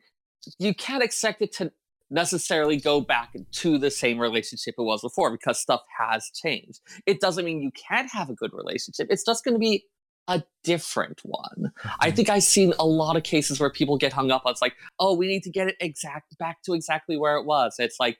[0.58, 1.72] you can't expect it to
[2.10, 6.80] necessarily go back to the same relationship it was before because stuff has changed.
[7.04, 9.08] It doesn't mean you can't have a good relationship.
[9.10, 9.84] It's just going to be
[10.28, 11.72] a different one.
[12.00, 14.62] I think I've seen a lot of cases where people get hung up on it's
[14.62, 17.76] like, oh, we need to get it exact back to exactly where it was.
[17.78, 18.18] It's like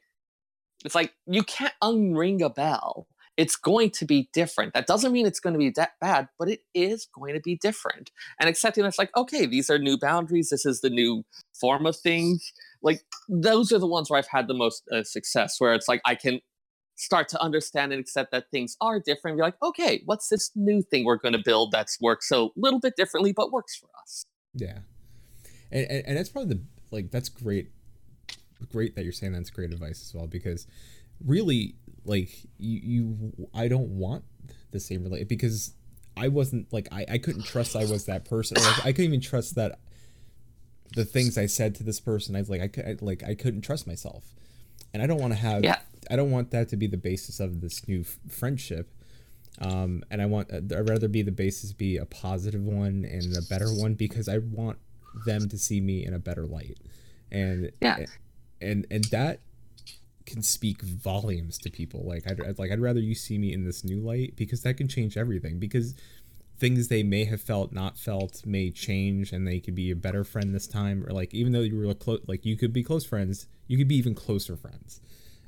[0.85, 3.07] it's like you can't unring a bell.
[3.37, 4.73] It's going to be different.
[4.73, 7.57] That doesn't mean it's going to be that bad, but it is going to be
[7.57, 8.11] different.
[8.41, 10.49] And accepting that's like, okay, these are new boundaries.
[10.49, 11.23] This is the new
[11.61, 12.51] form of things.
[12.83, 16.01] Like those are the ones where I've had the most uh, success, where it's like
[16.07, 16.41] I can
[16.97, 19.37] start to understand and accept that things are different.
[19.37, 22.51] You're like, okay, what's this new thing we're going to build that's works so a
[22.57, 24.25] little bit differently, but works for us?
[24.55, 24.79] Yeah,
[25.71, 27.71] and, and and that's probably the like that's great,
[28.73, 30.67] great that you're saying that's great advice as well because
[31.25, 34.25] really like you, you I don't want
[34.71, 35.75] the same relate because
[36.17, 38.57] I wasn't like I, I couldn't trust I was that person.
[38.63, 39.79] Like, I couldn't even trust that
[40.95, 42.35] the things I said to this person.
[42.37, 44.35] I was like I, I like I couldn't trust myself,
[44.95, 45.63] and I don't want to have.
[45.63, 45.79] Yeah.
[46.11, 48.91] I don't want that to be the basis of this new f- friendship.
[49.59, 53.43] Um, and I want I'd rather be the basis be a positive one and a
[53.49, 54.79] better one because I want
[55.25, 56.77] them to see me in a better light,
[57.33, 58.05] and Yeah.
[58.61, 59.41] and and that
[60.27, 62.03] can speak volumes to people.
[62.05, 64.75] Like I'd, I'd like I'd rather you see me in this new light because that
[64.77, 65.59] can change everything.
[65.59, 65.95] Because
[66.59, 70.23] things they may have felt not felt may change, and they could be a better
[70.25, 71.03] friend this time.
[71.07, 73.89] Or like even though you were close, like you could be close friends, you could
[73.89, 75.01] be even closer friends.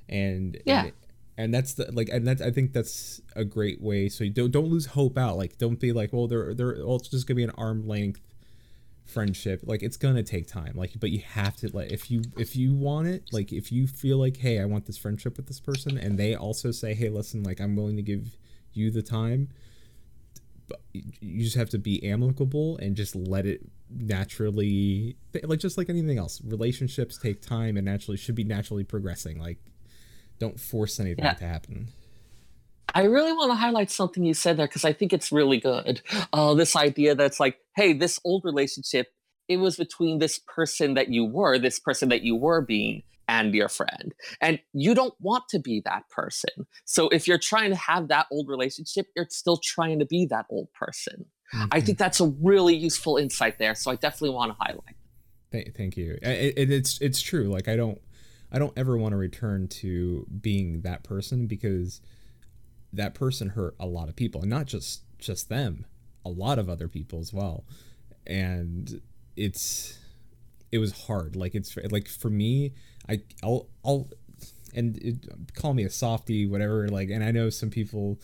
[0.08, 0.84] And Yeah.
[0.84, 0.92] and,
[1.36, 4.08] and that's the like, and that's I think that's a great way.
[4.08, 5.36] So you don't don't lose hope out.
[5.36, 8.20] Like don't be like, well, they're they're well, it's just gonna be an arm length
[9.04, 12.54] friendship like it's gonna take time like but you have to like if you if
[12.54, 15.60] you want it like if you feel like hey i want this friendship with this
[15.60, 18.36] person and they also say hey listen like i'm willing to give
[18.74, 19.48] you the time
[20.68, 25.88] but you just have to be amicable and just let it naturally like just like
[25.88, 29.56] anything else relationships take time and naturally should be naturally progressing like
[30.38, 31.34] don't force anything Yeah.
[31.34, 31.88] to happen
[32.94, 36.00] I really want to highlight something you said there because I think it's really good.
[36.32, 39.08] Uh, this idea that's like, hey, this old relationship,
[39.46, 43.54] it was between this person that you were, this person that you were being, and
[43.54, 44.14] your friend.
[44.40, 46.66] And you don't want to be that person.
[46.86, 50.46] So if you're trying to have that old relationship, you're still trying to be that
[50.48, 51.26] old person.
[51.52, 51.84] I Mhm.
[51.86, 53.74] think that's a really useful insight there.
[53.74, 54.96] So I definitely want to highlight.
[55.52, 56.18] Th- thank you.
[56.22, 57.44] It, it, it's it's true.
[57.48, 58.00] Like I don't
[58.50, 62.00] I don't ever want to return to being that person because
[62.92, 65.84] that person hurt a lot of people, and not just just them,
[66.24, 67.64] a lot of other people as well.
[68.26, 69.00] And
[69.36, 69.98] it's
[70.72, 71.36] it was hard.
[71.36, 72.72] Like it's like for me,
[73.08, 74.08] I I'll I'll
[74.74, 76.88] and it, call me a softy, whatever.
[76.88, 78.20] Like, and I know some people,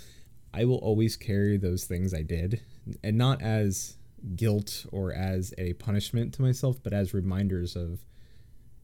[0.52, 2.60] I will always carry those things I did,
[3.02, 3.96] and not as
[4.36, 8.00] guilt or as a punishment to myself, but as reminders of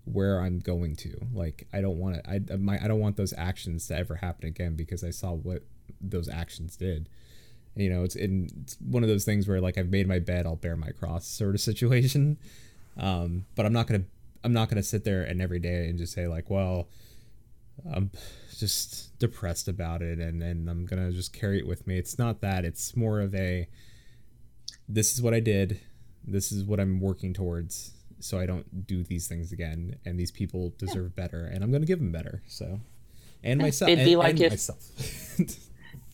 [0.04, 1.26] where I'm going to.
[1.32, 2.30] Like, I don't want to.
[2.30, 5.62] I my I don't want those actions to ever happen again because I saw what
[6.00, 7.08] those actions did.
[7.76, 10.46] You know, it's in it's one of those things where like I've made my bed,
[10.46, 12.38] I'll bear my cross sort of situation.
[12.96, 14.04] Um, but I'm not gonna
[14.42, 16.88] I'm not gonna sit there and every day and just say like, well,
[17.92, 18.10] I'm
[18.58, 21.98] just depressed about it and and I'm gonna just carry it with me.
[21.98, 22.64] It's not that.
[22.64, 23.68] It's more of a
[24.88, 25.80] this is what I did.
[26.24, 27.92] This is what I'm working towards.
[28.20, 29.96] So I don't do these things again.
[30.04, 32.42] And these people deserve better, and I'm gonna give them better.
[32.46, 32.80] So,
[33.42, 34.90] and Yeah, myself, it'd be and- like and if- myself.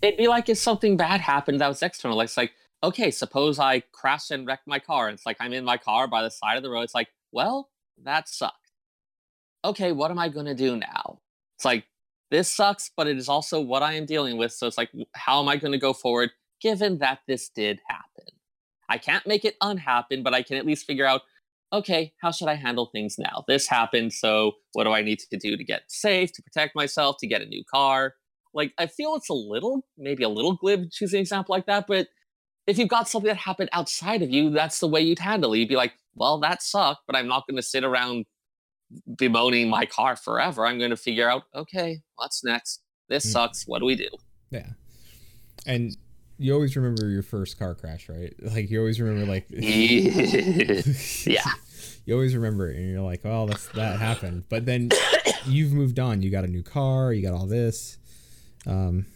[0.03, 2.19] It'd be like if something bad happened that was external.
[2.19, 2.53] Like, it's like,
[2.85, 5.09] okay, suppose I crash and wreck my car.
[5.09, 6.83] And it's like I'm in my car by the side of the road.
[6.83, 7.71] It's like, well,
[8.05, 8.71] that sucked.
[9.65, 11.21] Okay, what am I going to do now?
[11.57, 11.87] It's like,
[12.31, 14.53] this sucks, but it is also what I am dealing with.
[14.53, 18.27] So it's like, how am I going to go forward given that this did happen?
[18.91, 21.23] I can't make it unhappen, but I can at least figure out,
[21.73, 23.45] okay, how should I handle things now?
[23.49, 24.13] This happened.
[24.13, 27.43] So what do I need to do to get safe, to protect myself, to get
[27.43, 28.15] a new car?
[28.55, 31.67] like I feel it's a little, maybe a little glib to choosing an example like
[31.67, 32.09] that, but
[32.67, 35.59] if you've got something that happened outside of you, that's the way you'd handle it.
[35.59, 38.25] You'd be like, well, that sucked, but I'm not going to sit around
[39.19, 40.67] bemoaning my car forever.
[40.67, 42.81] I'm going to figure out, okay, what's next?
[43.11, 43.33] This Mm.
[43.33, 43.65] sucks.
[43.67, 44.09] What do we do?
[44.51, 44.71] yeah,
[45.67, 45.97] and
[46.39, 48.35] you always remember your first car crash, right?
[48.43, 51.43] Like you always remember, like yeah.
[52.05, 54.45] you always remember it, and you're like, well, that's that happened.
[54.49, 54.91] But then
[55.47, 56.23] you've moved on.
[56.23, 57.13] You got a new car.
[57.13, 57.99] You got all this.
[58.67, 59.07] Um,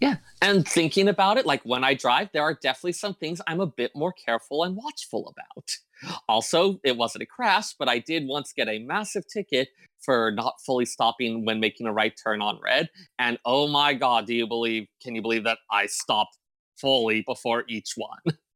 [0.00, 0.16] Yeah.
[0.40, 3.66] And thinking about it, like when I drive, there are definitely some things I'm a
[3.66, 5.70] bit more careful and watchful about.
[6.28, 9.68] Also, it wasn't a crash, but I did once get a massive ticket
[10.04, 12.88] for not fully stopping when making a right turn on red.
[13.18, 16.38] And oh my God, do you believe, can you believe that I stopped
[16.80, 18.36] fully before each one?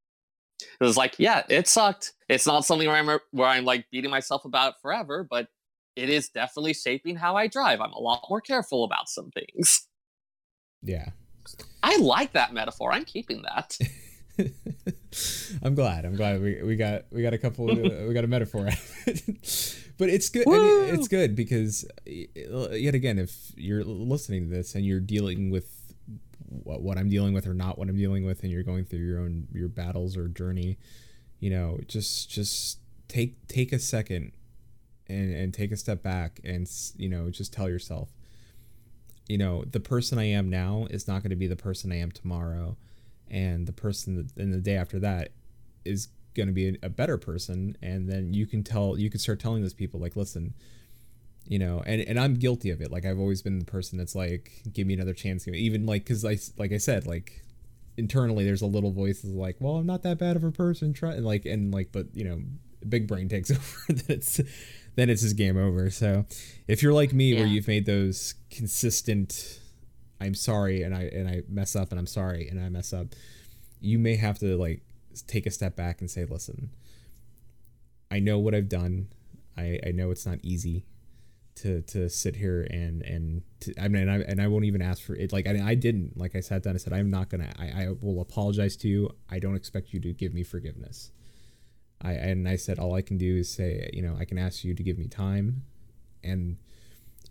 [0.81, 2.13] It was like, yeah, it sucked.
[2.29, 5.49] It's not something where I'm, where I'm like beating myself about forever, but
[5.97, 7.81] it is definitely shaping how I drive.
[7.81, 9.87] I'm a lot more careful about some things.
[10.83, 11.11] yeah.
[11.83, 12.93] I like that metaphor.
[12.93, 13.77] I'm keeping that.
[15.63, 16.05] I'm glad.
[16.05, 18.67] I'm glad we, we got we got a couple we got a metaphor.
[18.67, 19.79] out of it.
[19.99, 20.45] but it's good.
[20.47, 25.95] It's good because yet again, if you're listening to this and you're dealing with
[26.49, 29.01] what, what I'm dealing with or not what I'm dealing with, and you're going through
[29.01, 30.79] your own your battles or journey,
[31.41, 34.33] you know, just just take take a second
[35.09, 38.11] and and take a step back and you know just tell yourself
[39.29, 41.97] you know the person i am now is not going to be the person i
[41.97, 42.77] am tomorrow
[43.31, 45.31] and the person that, in the day after that
[45.85, 49.21] is going to be a, a better person and then you can tell you can
[49.21, 50.53] start telling those people like listen
[51.47, 54.15] you know and, and i'm guilty of it like i've always been the person that's
[54.15, 57.43] like give me another chance even like because i like i said like
[57.97, 60.93] internally there's a little voice that's like well i'm not that bad of a person
[60.93, 62.41] try and like and like but you know
[62.89, 64.41] big brain takes over then it's
[64.97, 66.25] then it's just game over so
[66.67, 67.41] if you're like me yeah.
[67.41, 69.61] where you've made those consistent
[70.21, 73.09] i'm sorry and i and i mess up and i'm sorry and i mess up.
[73.81, 74.83] You may have to like
[75.27, 76.71] take a step back and say listen
[78.11, 79.09] i know what i've done.
[79.57, 80.87] I i know it's not easy
[81.57, 84.83] to to sit here and and to, I mean and I, and I won't even
[84.83, 85.33] ask for it.
[85.33, 86.17] Like I, I didn't.
[86.17, 89.11] Like I sat down and said I'm not gonna I, I will apologize to you.
[89.31, 91.11] I don't expect you to give me forgiveness.
[92.03, 94.65] I and I said all I can do is say you know I can ask
[94.65, 95.63] you to give me time
[96.23, 96.57] and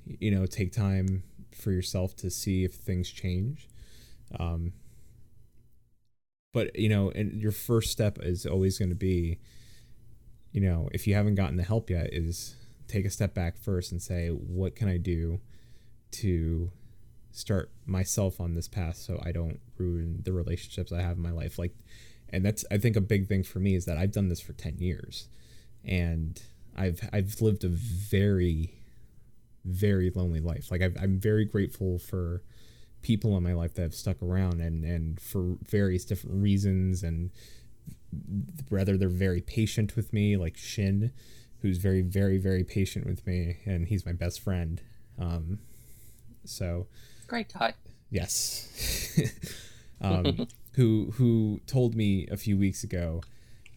[0.06, 1.24] you know take time
[1.64, 3.68] for yourself to see if things change
[4.40, 4.74] um
[6.54, 9.40] but you know and your first step is always going to be
[10.52, 12.56] you know if you haven't gotten the help yet is
[12.88, 15.40] take a step back first and say, what can I do
[16.12, 16.72] to
[17.32, 21.32] start myself on this path so I don't ruin the relationships I have in my
[21.32, 21.58] life?
[21.58, 21.74] Like,
[22.30, 24.54] and that's I think a big thing for me is that I've done this for
[24.54, 25.28] ten years,
[25.84, 26.42] and
[26.76, 28.74] I've I've lived a very
[29.66, 30.72] very lonely life.
[30.72, 32.42] Like i am very grateful for
[33.02, 37.32] people in my life that have stuck around and and for various different reasons and
[38.70, 41.12] whether they're very patient with me like Shin
[41.64, 44.82] who's very, very, very patient with me, and he's my best friend.
[45.18, 45.60] Um,
[46.44, 46.88] so
[47.26, 47.74] great guy.
[48.12, 49.18] Yes.
[50.02, 53.22] um, who who told me a few weeks ago,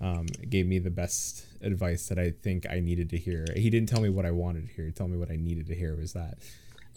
[0.00, 3.46] um, gave me the best advice that I think I needed to hear.
[3.54, 4.86] He didn't tell me what I wanted to hear.
[4.86, 6.38] He told me what I needed to hear was that.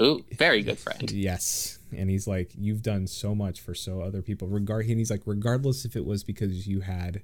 [0.01, 1.11] Ooh, very good friend.
[1.11, 4.47] Yes, and he's like, you've done so much for so other people.
[4.47, 7.21] Regard, and he's like, regardless if it was because you had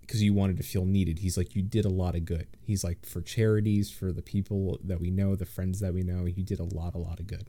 [0.00, 1.20] because you wanted to feel needed.
[1.20, 2.46] He's like, you did a lot of good.
[2.62, 6.26] He's like, for charities, for the people that we know, the friends that we know,
[6.26, 7.48] you did a lot, a lot of good.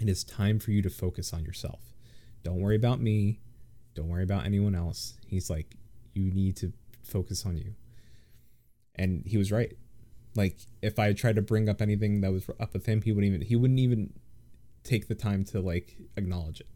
[0.00, 1.80] And it's time for you to focus on yourself.
[2.42, 3.38] Don't worry about me.
[3.94, 5.14] Don't worry about anyone else.
[5.26, 5.76] He's like,
[6.14, 7.74] you need to focus on you.
[8.94, 9.76] And he was right.
[10.34, 13.32] Like, if I tried to bring up anything that was up with him, he wouldn't
[13.34, 14.12] even he wouldn't even
[14.82, 16.66] take the time to like acknowledge it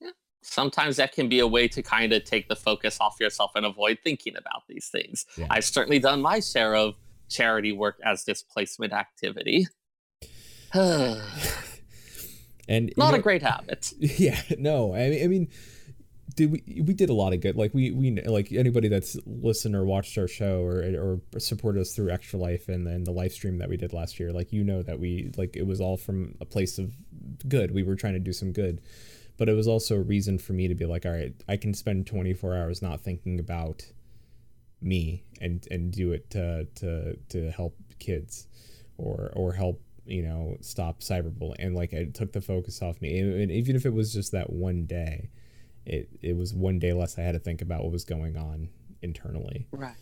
[0.00, 0.10] Yeah.
[0.42, 3.64] sometimes that can be a way to kind of take the focus off yourself and
[3.64, 5.26] avoid thinking about these things.
[5.36, 5.46] Yeah.
[5.48, 6.94] I've certainly done my share of
[7.28, 9.68] charity work as displacement activity.
[12.70, 13.92] and not know, a great habit.
[13.98, 14.94] Yeah, no.
[14.94, 15.48] I mean, I mean,
[16.34, 17.56] did we we did a lot of good.
[17.56, 21.94] Like we we like anybody that's listened or watched our show or or supported us
[21.94, 24.32] through Extra Life and then the live stream that we did last year.
[24.32, 26.92] Like you know that we like it was all from a place of
[27.48, 27.72] good.
[27.74, 28.80] We were trying to do some good
[29.40, 31.72] but it was also a reason for me to be like all right i can
[31.72, 33.90] spend 24 hours not thinking about
[34.82, 38.46] me and and do it to to to help kids
[38.98, 43.18] or or help you know stop cyberbullying and like it took the focus off me
[43.18, 45.30] and even if it was just that one day
[45.86, 48.68] it it was one day less i had to think about what was going on
[49.02, 49.66] internally.
[49.72, 49.96] Right.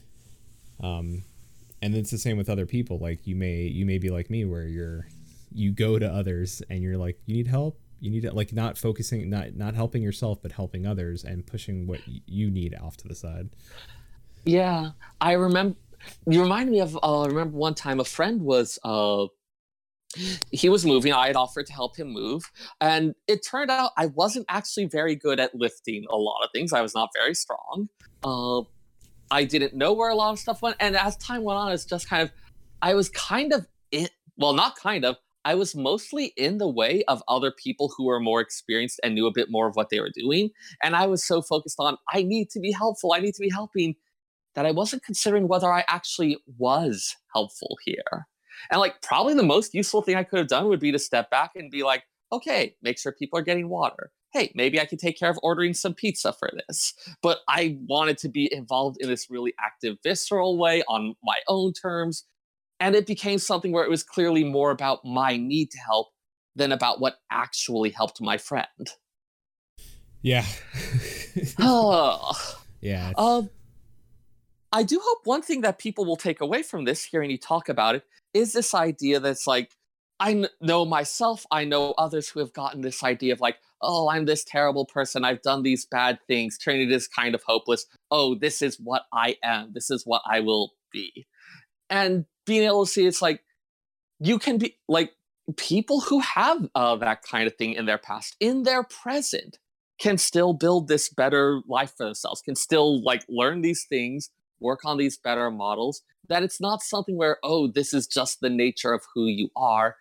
[0.80, 1.24] Um
[1.80, 2.98] and it's the same with other people.
[2.98, 5.08] Like you may you may be like me where you're
[5.52, 7.80] you go to others and you're like you need help?
[8.00, 11.86] You need to like not focusing not not helping yourself but helping others and pushing
[11.86, 13.50] what you need off to the side.
[14.44, 14.90] Yeah.
[15.20, 15.76] I remember
[16.26, 19.26] you remind me of uh, i remember one time a friend was uh
[20.50, 22.42] he was moving i had offered to help him move
[22.80, 26.72] and it turned out i wasn't actually very good at lifting a lot of things
[26.72, 27.88] i was not very strong
[28.24, 28.62] uh,
[29.30, 31.84] i didn't know where a lot of stuff went and as time went on it's
[31.84, 32.32] just kind of
[32.80, 37.04] i was kind of it well not kind of I was mostly in the way
[37.08, 39.98] of other people who were more experienced and knew a bit more of what they
[39.98, 40.50] were doing.
[40.82, 43.48] And I was so focused on, I need to be helpful, I need to be
[43.48, 43.94] helping,
[44.54, 48.26] that I wasn't considering whether I actually was helpful here.
[48.70, 51.30] And like, probably the most useful thing I could have done would be to step
[51.30, 54.10] back and be like, okay, make sure people are getting water.
[54.32, 56.92] Hey, maybe I could take care of ordering some pizza for this.
[57.22, 61.72] But I wanted to be involved in this really active, visceral way on my own
[61.72, 62.24] terms
[62.80, 66.08] and it became something where it was clearly more about my need to help
[66.54, 68.90] than about what actually helped my friend.
[70.22, 70.44] Yeah.
[71.58, 72.32] oh.
[72.80, 73.12] Yeah.
[73.16, 73.50] Um,
[74.72, 77.68] I do hope one thing that people will take away from this, hearing you talk
[77.68, 78.04] about it,
[78.34, 79.74] is this idea that's like,
[80.20, 84.26] I know myself, I know others who have gotten this idea of like, oh, I'm
[84.26, 87.86] this terrible person, I've done these bad things, Trinity is kind of hopeless.
[88.10, 91.26] Oh, this is what I am, this is what I will be.
[91.88, 93.44] And being able to see it's like
[94.20, 95.12] you can be like
[95.56, 99.58] people who have uh, that kind of thing in their past in their present
[100.00, 104.30] can still build this better life for themselves can still like learn these things
[104.60, 108.50] work on these better models, that it's not something where, oh, this is just the
[108.50, 109.96] nature of who you are,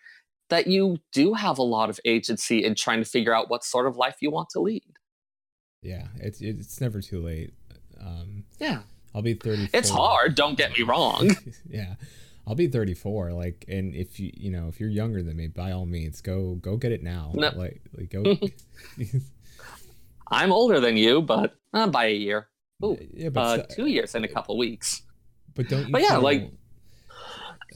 [0.50, 3.88] that you do have a lot of agency in trying to figure out what sort
[3.88, 4.84] of life you want to lead.
[5.82, 7.54] Yeah, it's it's never too late.
[8.00, 8.82] Um, yeah,
[9.14, 9.70] I'll be thirty.
[9.74, 10.36] It's hard.
[10.36, 11.36] Don't get me wrong.
[11.70, 11.96] yeah,
[12.48, 13.32] I'll be thirty four.
[13.32, 16.56] Like, and if you you know if you're younger than me, by all means, go
[16.56, 17.32] go get it now.
[17.34, 17.52] No.
[17.56, 18.24] Like like go.
[20.30, 22.48] I'm older than you, but uh, by a year.
[22.84, 25.04] Ooh, yeah, but uh, two years in a couple weeks.
[25.56, 25.92] But don't you?
[25.92, 26.52] But yeah, feel, like.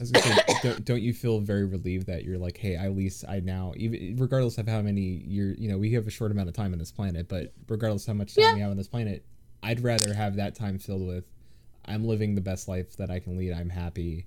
[0.02, 0.20] Say,
[0.62, 4.16] don't, don't you feel very relieved that you're like, hey, at least I now, even
[4.16, 6.78] regardless of how many years, you know, we have a short amount of time on
[6.78, 8.54] this planet, but regardless how much time yeah.
[8.54, 9.24] we have on this planet,
[9.62, 11.24] I'd rather have that time filled with,
[11.84, 13.52] I'm living the best life that I can lead.
[13.52, 14.26] I'm happy,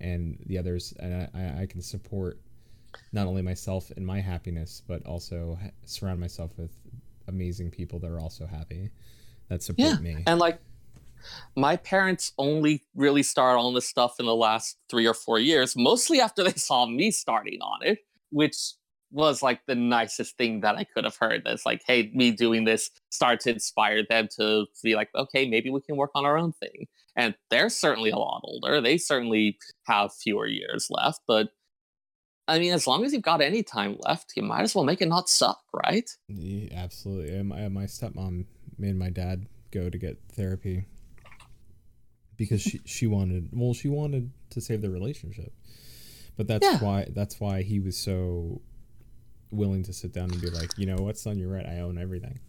[0.00, 2.40] and the others, and I, I can support
[3.12, 6.72] not only myself and my happiness, but also surround myself with
[7.28, 8.90] amazing people that are also happy
[9.48, 9.98] that support yeah.
[9.98, 10.22] me.
[10.26, 10.60] And like
[11.56, 15.74] my parents only really started on this stuff in the last three or four years,
[15.76, 17.98] mostly after they saw me starting on it,
[18.30, 18.56] which
[19.10, 21.42] was like the nicest thing that I could have heard.
[21.44, 25.70] That's like, hey, me doing this started to inspire them to be like, okay, maybe
[25.70, 26.86] we can work on our own thing.
[27.16, 28.80] And they're certainly a lot older.
[28.80, 31.50] They certainly have fewer years left, but
[32.46, 35.00] I mean, as long as you've got any time left, you might as well make
[35.00, 36.10] it not suck, right?
[36.28, 37.42] Yeah, absolutely.
[37.42, 38.44] My, my stepmom
[38.78, 40.86] made my dad go to get therapy
[42.36, 45.52] because she she wanted well she wanted to save the relationship,
[46.36, 46.78] but that's yeah.
[46.78, 48.60] why that's why he was so
[49.50, 51.66] willing to sit down and be like, you know what, son, you're right.
[51.66, 52.40] I own everything.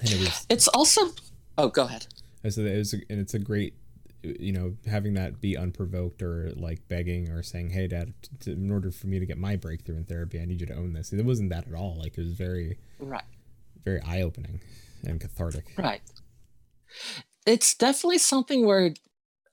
[0.00, 0.46] And it was.
[0.48, 1.12] It's also.
[1.58, 2.06] Oh, go ahead.
[2.44, 3.74] I said it was, and it's a great
[4.22, 8.12] you know, having that be unprovoked or like begging or saying, "Hey, Dad,
[8.46, 10.92] in order for me to get my breakthrough in therapy, I need you to own
[10.92, 11.96] this." It wasn't that at all.
[11.98, 13.22] Like it was very, right,
[13.86, 14.60] very eye opening
[15.04, 15.64] and cathartic.
[15.78, 16.02] Right.
[17.46, 18.92] It's definitely something where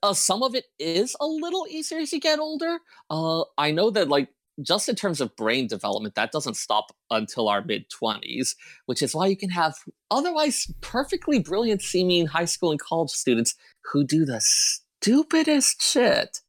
[0.02, 2.78] uh, some of it is a little easier as you get older.
[3.08, 4.28] Uh, I know that like
[4.62, 8.54] just in terms of brain development, that doesn't stop until our mid 20s,
[8.86, 9.76] which is why you can have
[10.10, 13.54] otherwise perfectly brilliant seeming high school and college students
[13.92, 16.40] who do the stupidest shit.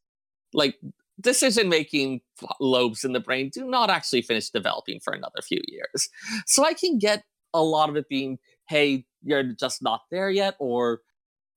[0.52, 0.76] Like
[1.20, 2.20] decision making
[2.60, 6.08] lobes in the brain do not actually finish developing for another few years.
[6.46, 7.24] So I can get
[7.54, 8.38] a lot of it being,
[8.68, 11.00] hey, you're just not there yet, or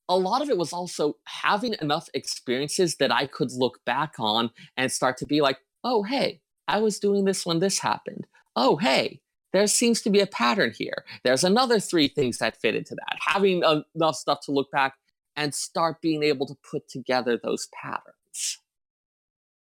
[0.07, 4.49] a lot of it was also having enough experiences that I could look back on
[4.75, 8.25] and start to be like, oh, hey, I was doing this when this happened.
[8.55, 9.21] Oh, hey,
[9.53, 11.05] there seems to be a pattern here.
[11.23, 13.17] There's another three things that fit into that.
[13.19, 13.63] Having
[13.95, 14.95] enough stuff to look back
[15.35, 18.59] and start being able to put together those patterns.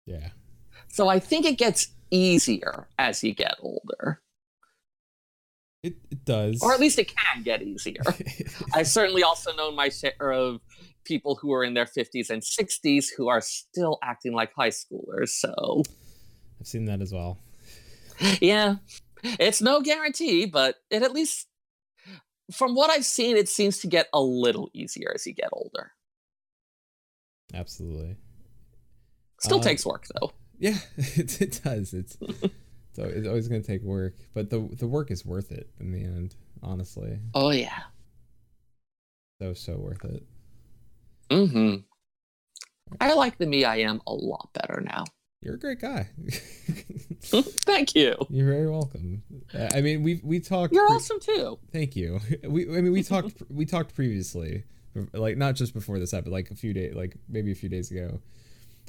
[0.06, 0.30] Yeah.
[0.88, 4.20] So I think it gets easier as you get older.
[5.82, 6.62] It, it does.
[6.62, 8.02] Or at least it can get easier.
[8.74, 10.60] I've certainly also known my share of
[11.04, 15.30] people who are in their 50s and 60s who are still acting like high schoolers.
[15.30, 15.82] So
[16.60, 17.38] I've seen that as well.
[18.40, 18.76] Yeah.
[19.24, 21.48] It's no guarantee, but it at least
[22.52, 25.92] from what I've seen, it seems to get a little easier as you get older.
[27.54, 28.16] Absolutely.
[29.40, 30.32] Still uh, takes work though.
[30.58, 31.92] Yeah, it, it does.
[31.92, 32.16] It's
[32.92, 35.92] so it's always going to take work, but the the work is worth it in
[35.92, 36.36] the end.
[36.62, 37.18] Honestly.
[37.34, 37.80] Oh yeah.
[39.40, 40.22] So so worth it.
[41.30, 41.76] Mm-hmm.
[43.00, 45.04] I like the me I am a lot better now.
[45.40, 46.08] You're a great guy.
[47.22, 48.14] Thank you.
[48.30, 49.22] You're very welcome.
[49.52, 50.72] I mean, we we talked.
[50.72, 51.58] You're pre- awesome too.
[51.72, 52.20] Thank you.
[52.44, 54.64] We I mean we talked we talked previously,
[55.12, 57.90] like not just before this episode, like a few days, like maybe a few days
[57.90, 58.20] ago,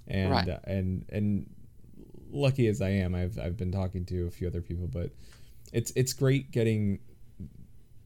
[0.08, 0.50] and right.
[0.50, 1.50] uh, and and
[2.34, 5.12] lucky as I am, I've I've been talking to a few other people, but
[5.72, 7.00] it's it's great getting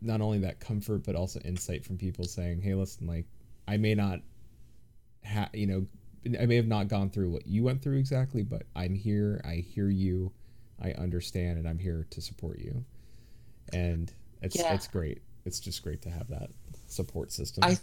[0.01, 3.25] not only that comfort but also insight from people saying, "Hey, listen, like
[3.67, 4.19] I may not
[5.23, 5.85] have you know
[6.39, 9.41] I may have not gone through what you went through exactly, but I'm here.
[9.45, 10.31] I hear you.
[10.81, 12.83] I understand, and I'm here to support you.
[13.73, 14.11] And
[14.41, 14.73] it's yeah.
[14.73, 15.21] it's great.
[15.45, 16.49] It's just great to have that
[16.87, 17.63] support system.
[17.63, 17.77] I,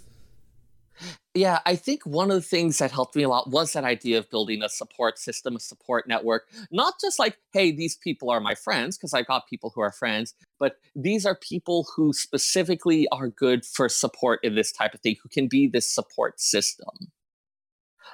[1.34, 4.18] yeah, I think one of the things that helped me a lot was that idea
[4.18, 6.48] of building a support system, a support network.
[6.70, 9.92] Not just like, hey, these people are my friends, because I've got people who are
[9.92, 15.00] friends, but these are people who specifically are good for support in this type of
[15.00, 17.12] thing, who can be this support system.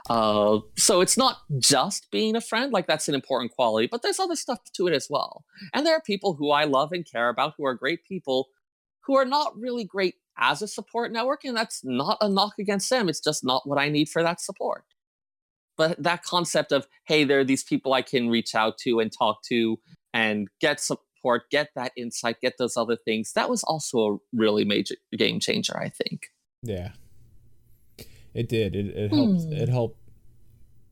[0.09, 4.19] Uh, so it's not just being a friend, like that's an important quality, but there's
[4.19, 5.45] other stuff to it as well.
[5.75, 8.49] And there are people who I love and care about who are great people
[9.05, 12.89] who are not really great as a support network, and that's not a knock against
[12.91, 13.09] them.
[13.09, 14.85] It's just not what I need for that support.
[15.77, 19.13] But that concept of, hey, there are these people I can reach out to and
[19.13, 19.79] talk to
[20.13, 24.65] and get support, get that insight, get those other things, that was also a really
[24.65, 26.27] major game changer, I think.
[26.63, 26.93] Yeah.
[28.35, 28.77] It did.
[28.77, 29.43] It, it helped.
[29.43, 29.53] Hmm.
[29.53, 29.99] It helped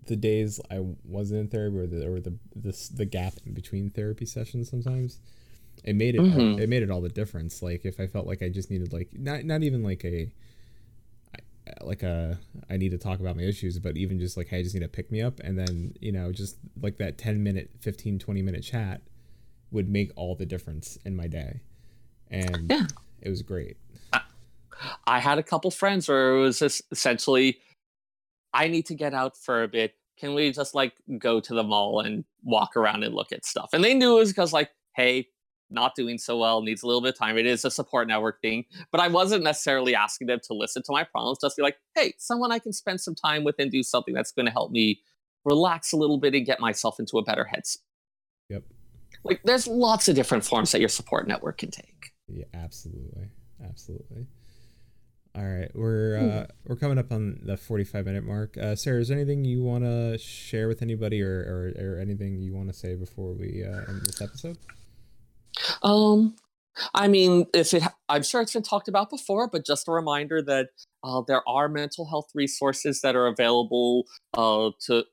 [0.07, 3.90] the days I wasn't in therapy or the or the the, the gap in between
[3.90, 5.20] therapy sessions sometimes.
[5.85, 6.61] It made it mm-hmm.
[6.61, 7.62] it made it all the difference.
[7.62, 10.33] Like if I felt like I just needed like not not even like a
[11.83, 12.39] like a
[12.70, 14.83] I need to talk about my issues, but even just like hey, I just need
[14.83, 18.43] to pick me up and then, you know, just like that 10 minute, 15 20
[18.43, 19.03] minute chat
[19.70, 21.61] would make all the difference in my day.
[22.31, 22.87] And yeah.
[23.20, 23.76] it was great.
[24.12, 24.20] I,
[25.07, 27.59] I had a couple friends where it was just essentially
[28.53, 29.95] I need to get out for a bit.
[30.18, 33.70] Can we just like go to the mall and walk around and look at stuff?
[33.72, 35.29] And they knew it was because like, hey,
[35.71, 37.37] not doing so well, needs a little bit of time.
[37.37, 40.93] It is a support network thing, but I wasn't necessarily asking them to listen to
[40.93, 41.39] my problems.
[41.41, 44.33] Just be like, hey, someone I can spend some time with and do something that's
[44.33, 45.01] going to help me
[45.45, 47.79] relax a little bit and get myself into a better headspace.
[48.49, 48.64] Yep.
[49.25, 52.12] Like, there's lots of different forms that your support network can take.
[52.29, 53.31] Yeah, absolutely,
[53.64, 54.27] absolutely.
[55.35, 58.57] All right, we're uh, we're coming up on the 45 minute mark.
[58.57, 62.41] Uh, Sarah, is there anything you want to share with anybody, or, or, or anything
[62.41, 64.59] you want to say before we uh, end this episode?
[65.83, 66.37] Um,
[66.95, 70.43] I mean, if it, I'm sure it's been talked about before, but just a reminder
[70.43, 70.69] that
[71.03, 75.05] uh, there are mental health resources that are available uh, to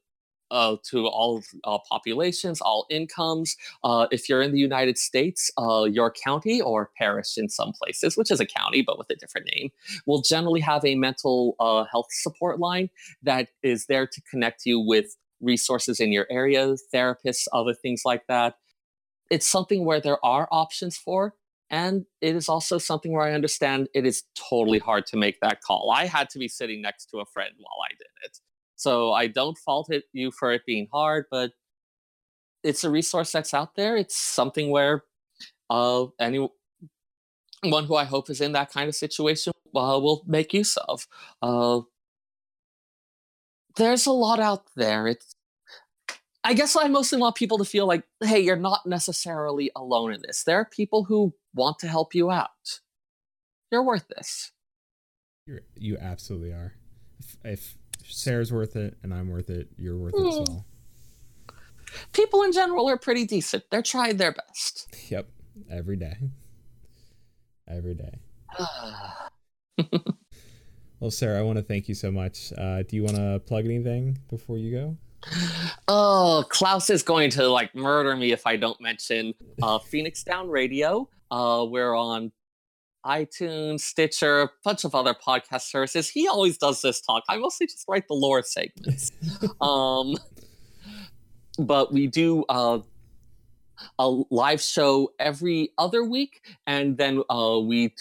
[0.52, 3.58] uh, to all uh, populations, all incomes.
[3.84, 8.16] Uh, if you're in the United States, uh, your county or parish in some places,
[8.16, 9.70] which is a county but with a different name,
[10.06, 12.89] will generally have a mental uh, health support line
[13.24, 18.26] that is there to connect you with resources in your area, therapists, other things like
[18.28, 18.56] that
[19.30, 21.34] it's something where there are options for
[21.69, 25.61] and it is also something where i understand it is totally hard to make that
[25.61, 25.91] call.
[25.91, 28.39] I had to be sitting next to a friend while i did it.
[28.76, 31.51] So i don't fault it, you for it being hard but
[32.65, 33.95] it's a resource that's out there.
[33.95, 35.03] It's something where
[35.69, 36.49] uh, anyone
[37.63, 41.07] who i hope is in that kind of situation uh, will make use of.
[41.41, 41.82] Uh,
[43.76, 45.07] there's a lot out there.
[45.07, 45.34] It's
[46.46, 50.22] I guess I mostly want people to feel like, hey, you're not necessarily alone in
[50.22, 50.43] this.
[50.43, 52.82] There are people who want to help you out.
[53.72, 54.52] You're worth this.
[55.48, 56.76] You're, you absolutely are.
[57.20, 60.24] If, if Sarah's worth it and I'm worth it, you're worth mm.
[60.24, 60.54] it as hmm.
[60.54, 60.66] well.
[62.14, 63.64] People in general are pretty decent.
[63.72, 64.96] They're trying their best.
[65.10, 65.28] Yep.
[65.72, 66.16] Every day.
[67.68, 68.20] Every day.
[71.00, 72.54] well, Sarah, I want to thank you so much.
[72.56, 74.98] Uh, do you want to plug anything before you go?
[75.88, 80.49] Oh, Klaus is going to like murder me if I don't mention uh, Phoenix Down
[80.49, 81.09] Radio.
[81.32, 82.32] Uh, we're on
[83.05, 86.09] iTunes, Stitcher, a bunch of other podcast services.
[86.09, 87.23] He always does this talk.
[87.30, 89.11] I mostly just write the lore segments.
[89.61, 90.15] um,
[91.59, 92.80] but we do uh,
[93.99, 97.95] a live show every other week, and then uh, we t-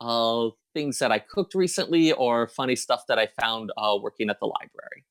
[0.00, 4.40] uh, things that I cooked recently or funny stuff that I found uh, working at
[4.40, 5.04] the library.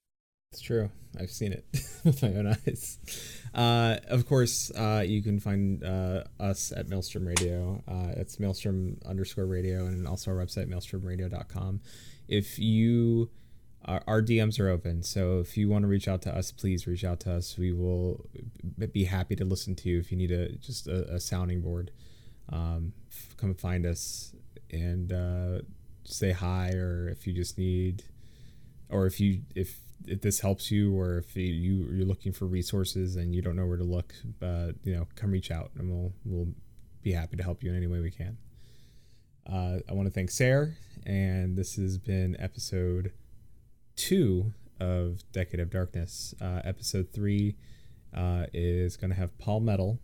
[0.52, 0.90] It's true.
[1.20, 1.66] I've seen it
[2.04, 3.00] with my own eyes.
[3.56, 7.82] Uh, of course, uh, you can find uh, us at Maelstrom Radio.
[7.88, 11.80] Uh, it's Maelstrom underscore radio and also our website, maelstromradio.com.
[12.28, 13.30] If you,
[13.86, 15.04] our, our DMs are open.
[15.04, 17.58] So if you want to reach out to us, please reach out to us.
[17.58, 18.26] We will
[18.92, 21.92] be happy to listen to you if you need a just a, a sounding board.
[22.52, 22.92] Um,
[23.38, 24.36] come find us
[24.70, 25.60] and uh,
[26.04, 28.04] say hi, or if you just need,
[28.90, 33.16] or if you if if this helps you or if you you're looking for resources
[33.16, 36.14] and you don't know where to look, uh, you know, come reach out and we'll
[36.26, 36.54] we'll
[37.02, 38.38] be happy to help you in any way we can.
[39.52, 40.72] Uh, I want to thank Sarah,
[41.06, 43.12] and this has been episode
[43.96, 46.34] two of Decade of Darkness.
[46.42, 47.56] Uh, episode three
[48.16, 50.00] uh, is going to have Paul Metal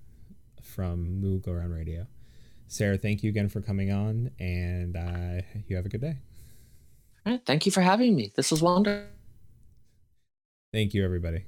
[0.62, 2.08] from Moo Go Around Radio.
[2.68, 6.18] Sarah, thank you again for coming on, and uh, you have a good day.
[7.26, 8.32] All right, thank you for having me.
[8.36, 9.08] This was wonderful.
[10.74, 11.46] Thank you, everybody.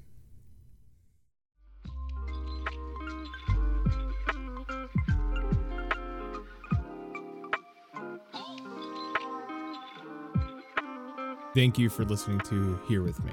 [11.55, 13.31] Thank you for listening to Here With Me.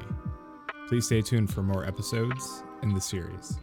[0.88, 3.59] Please stay tuned for more episodes in the series.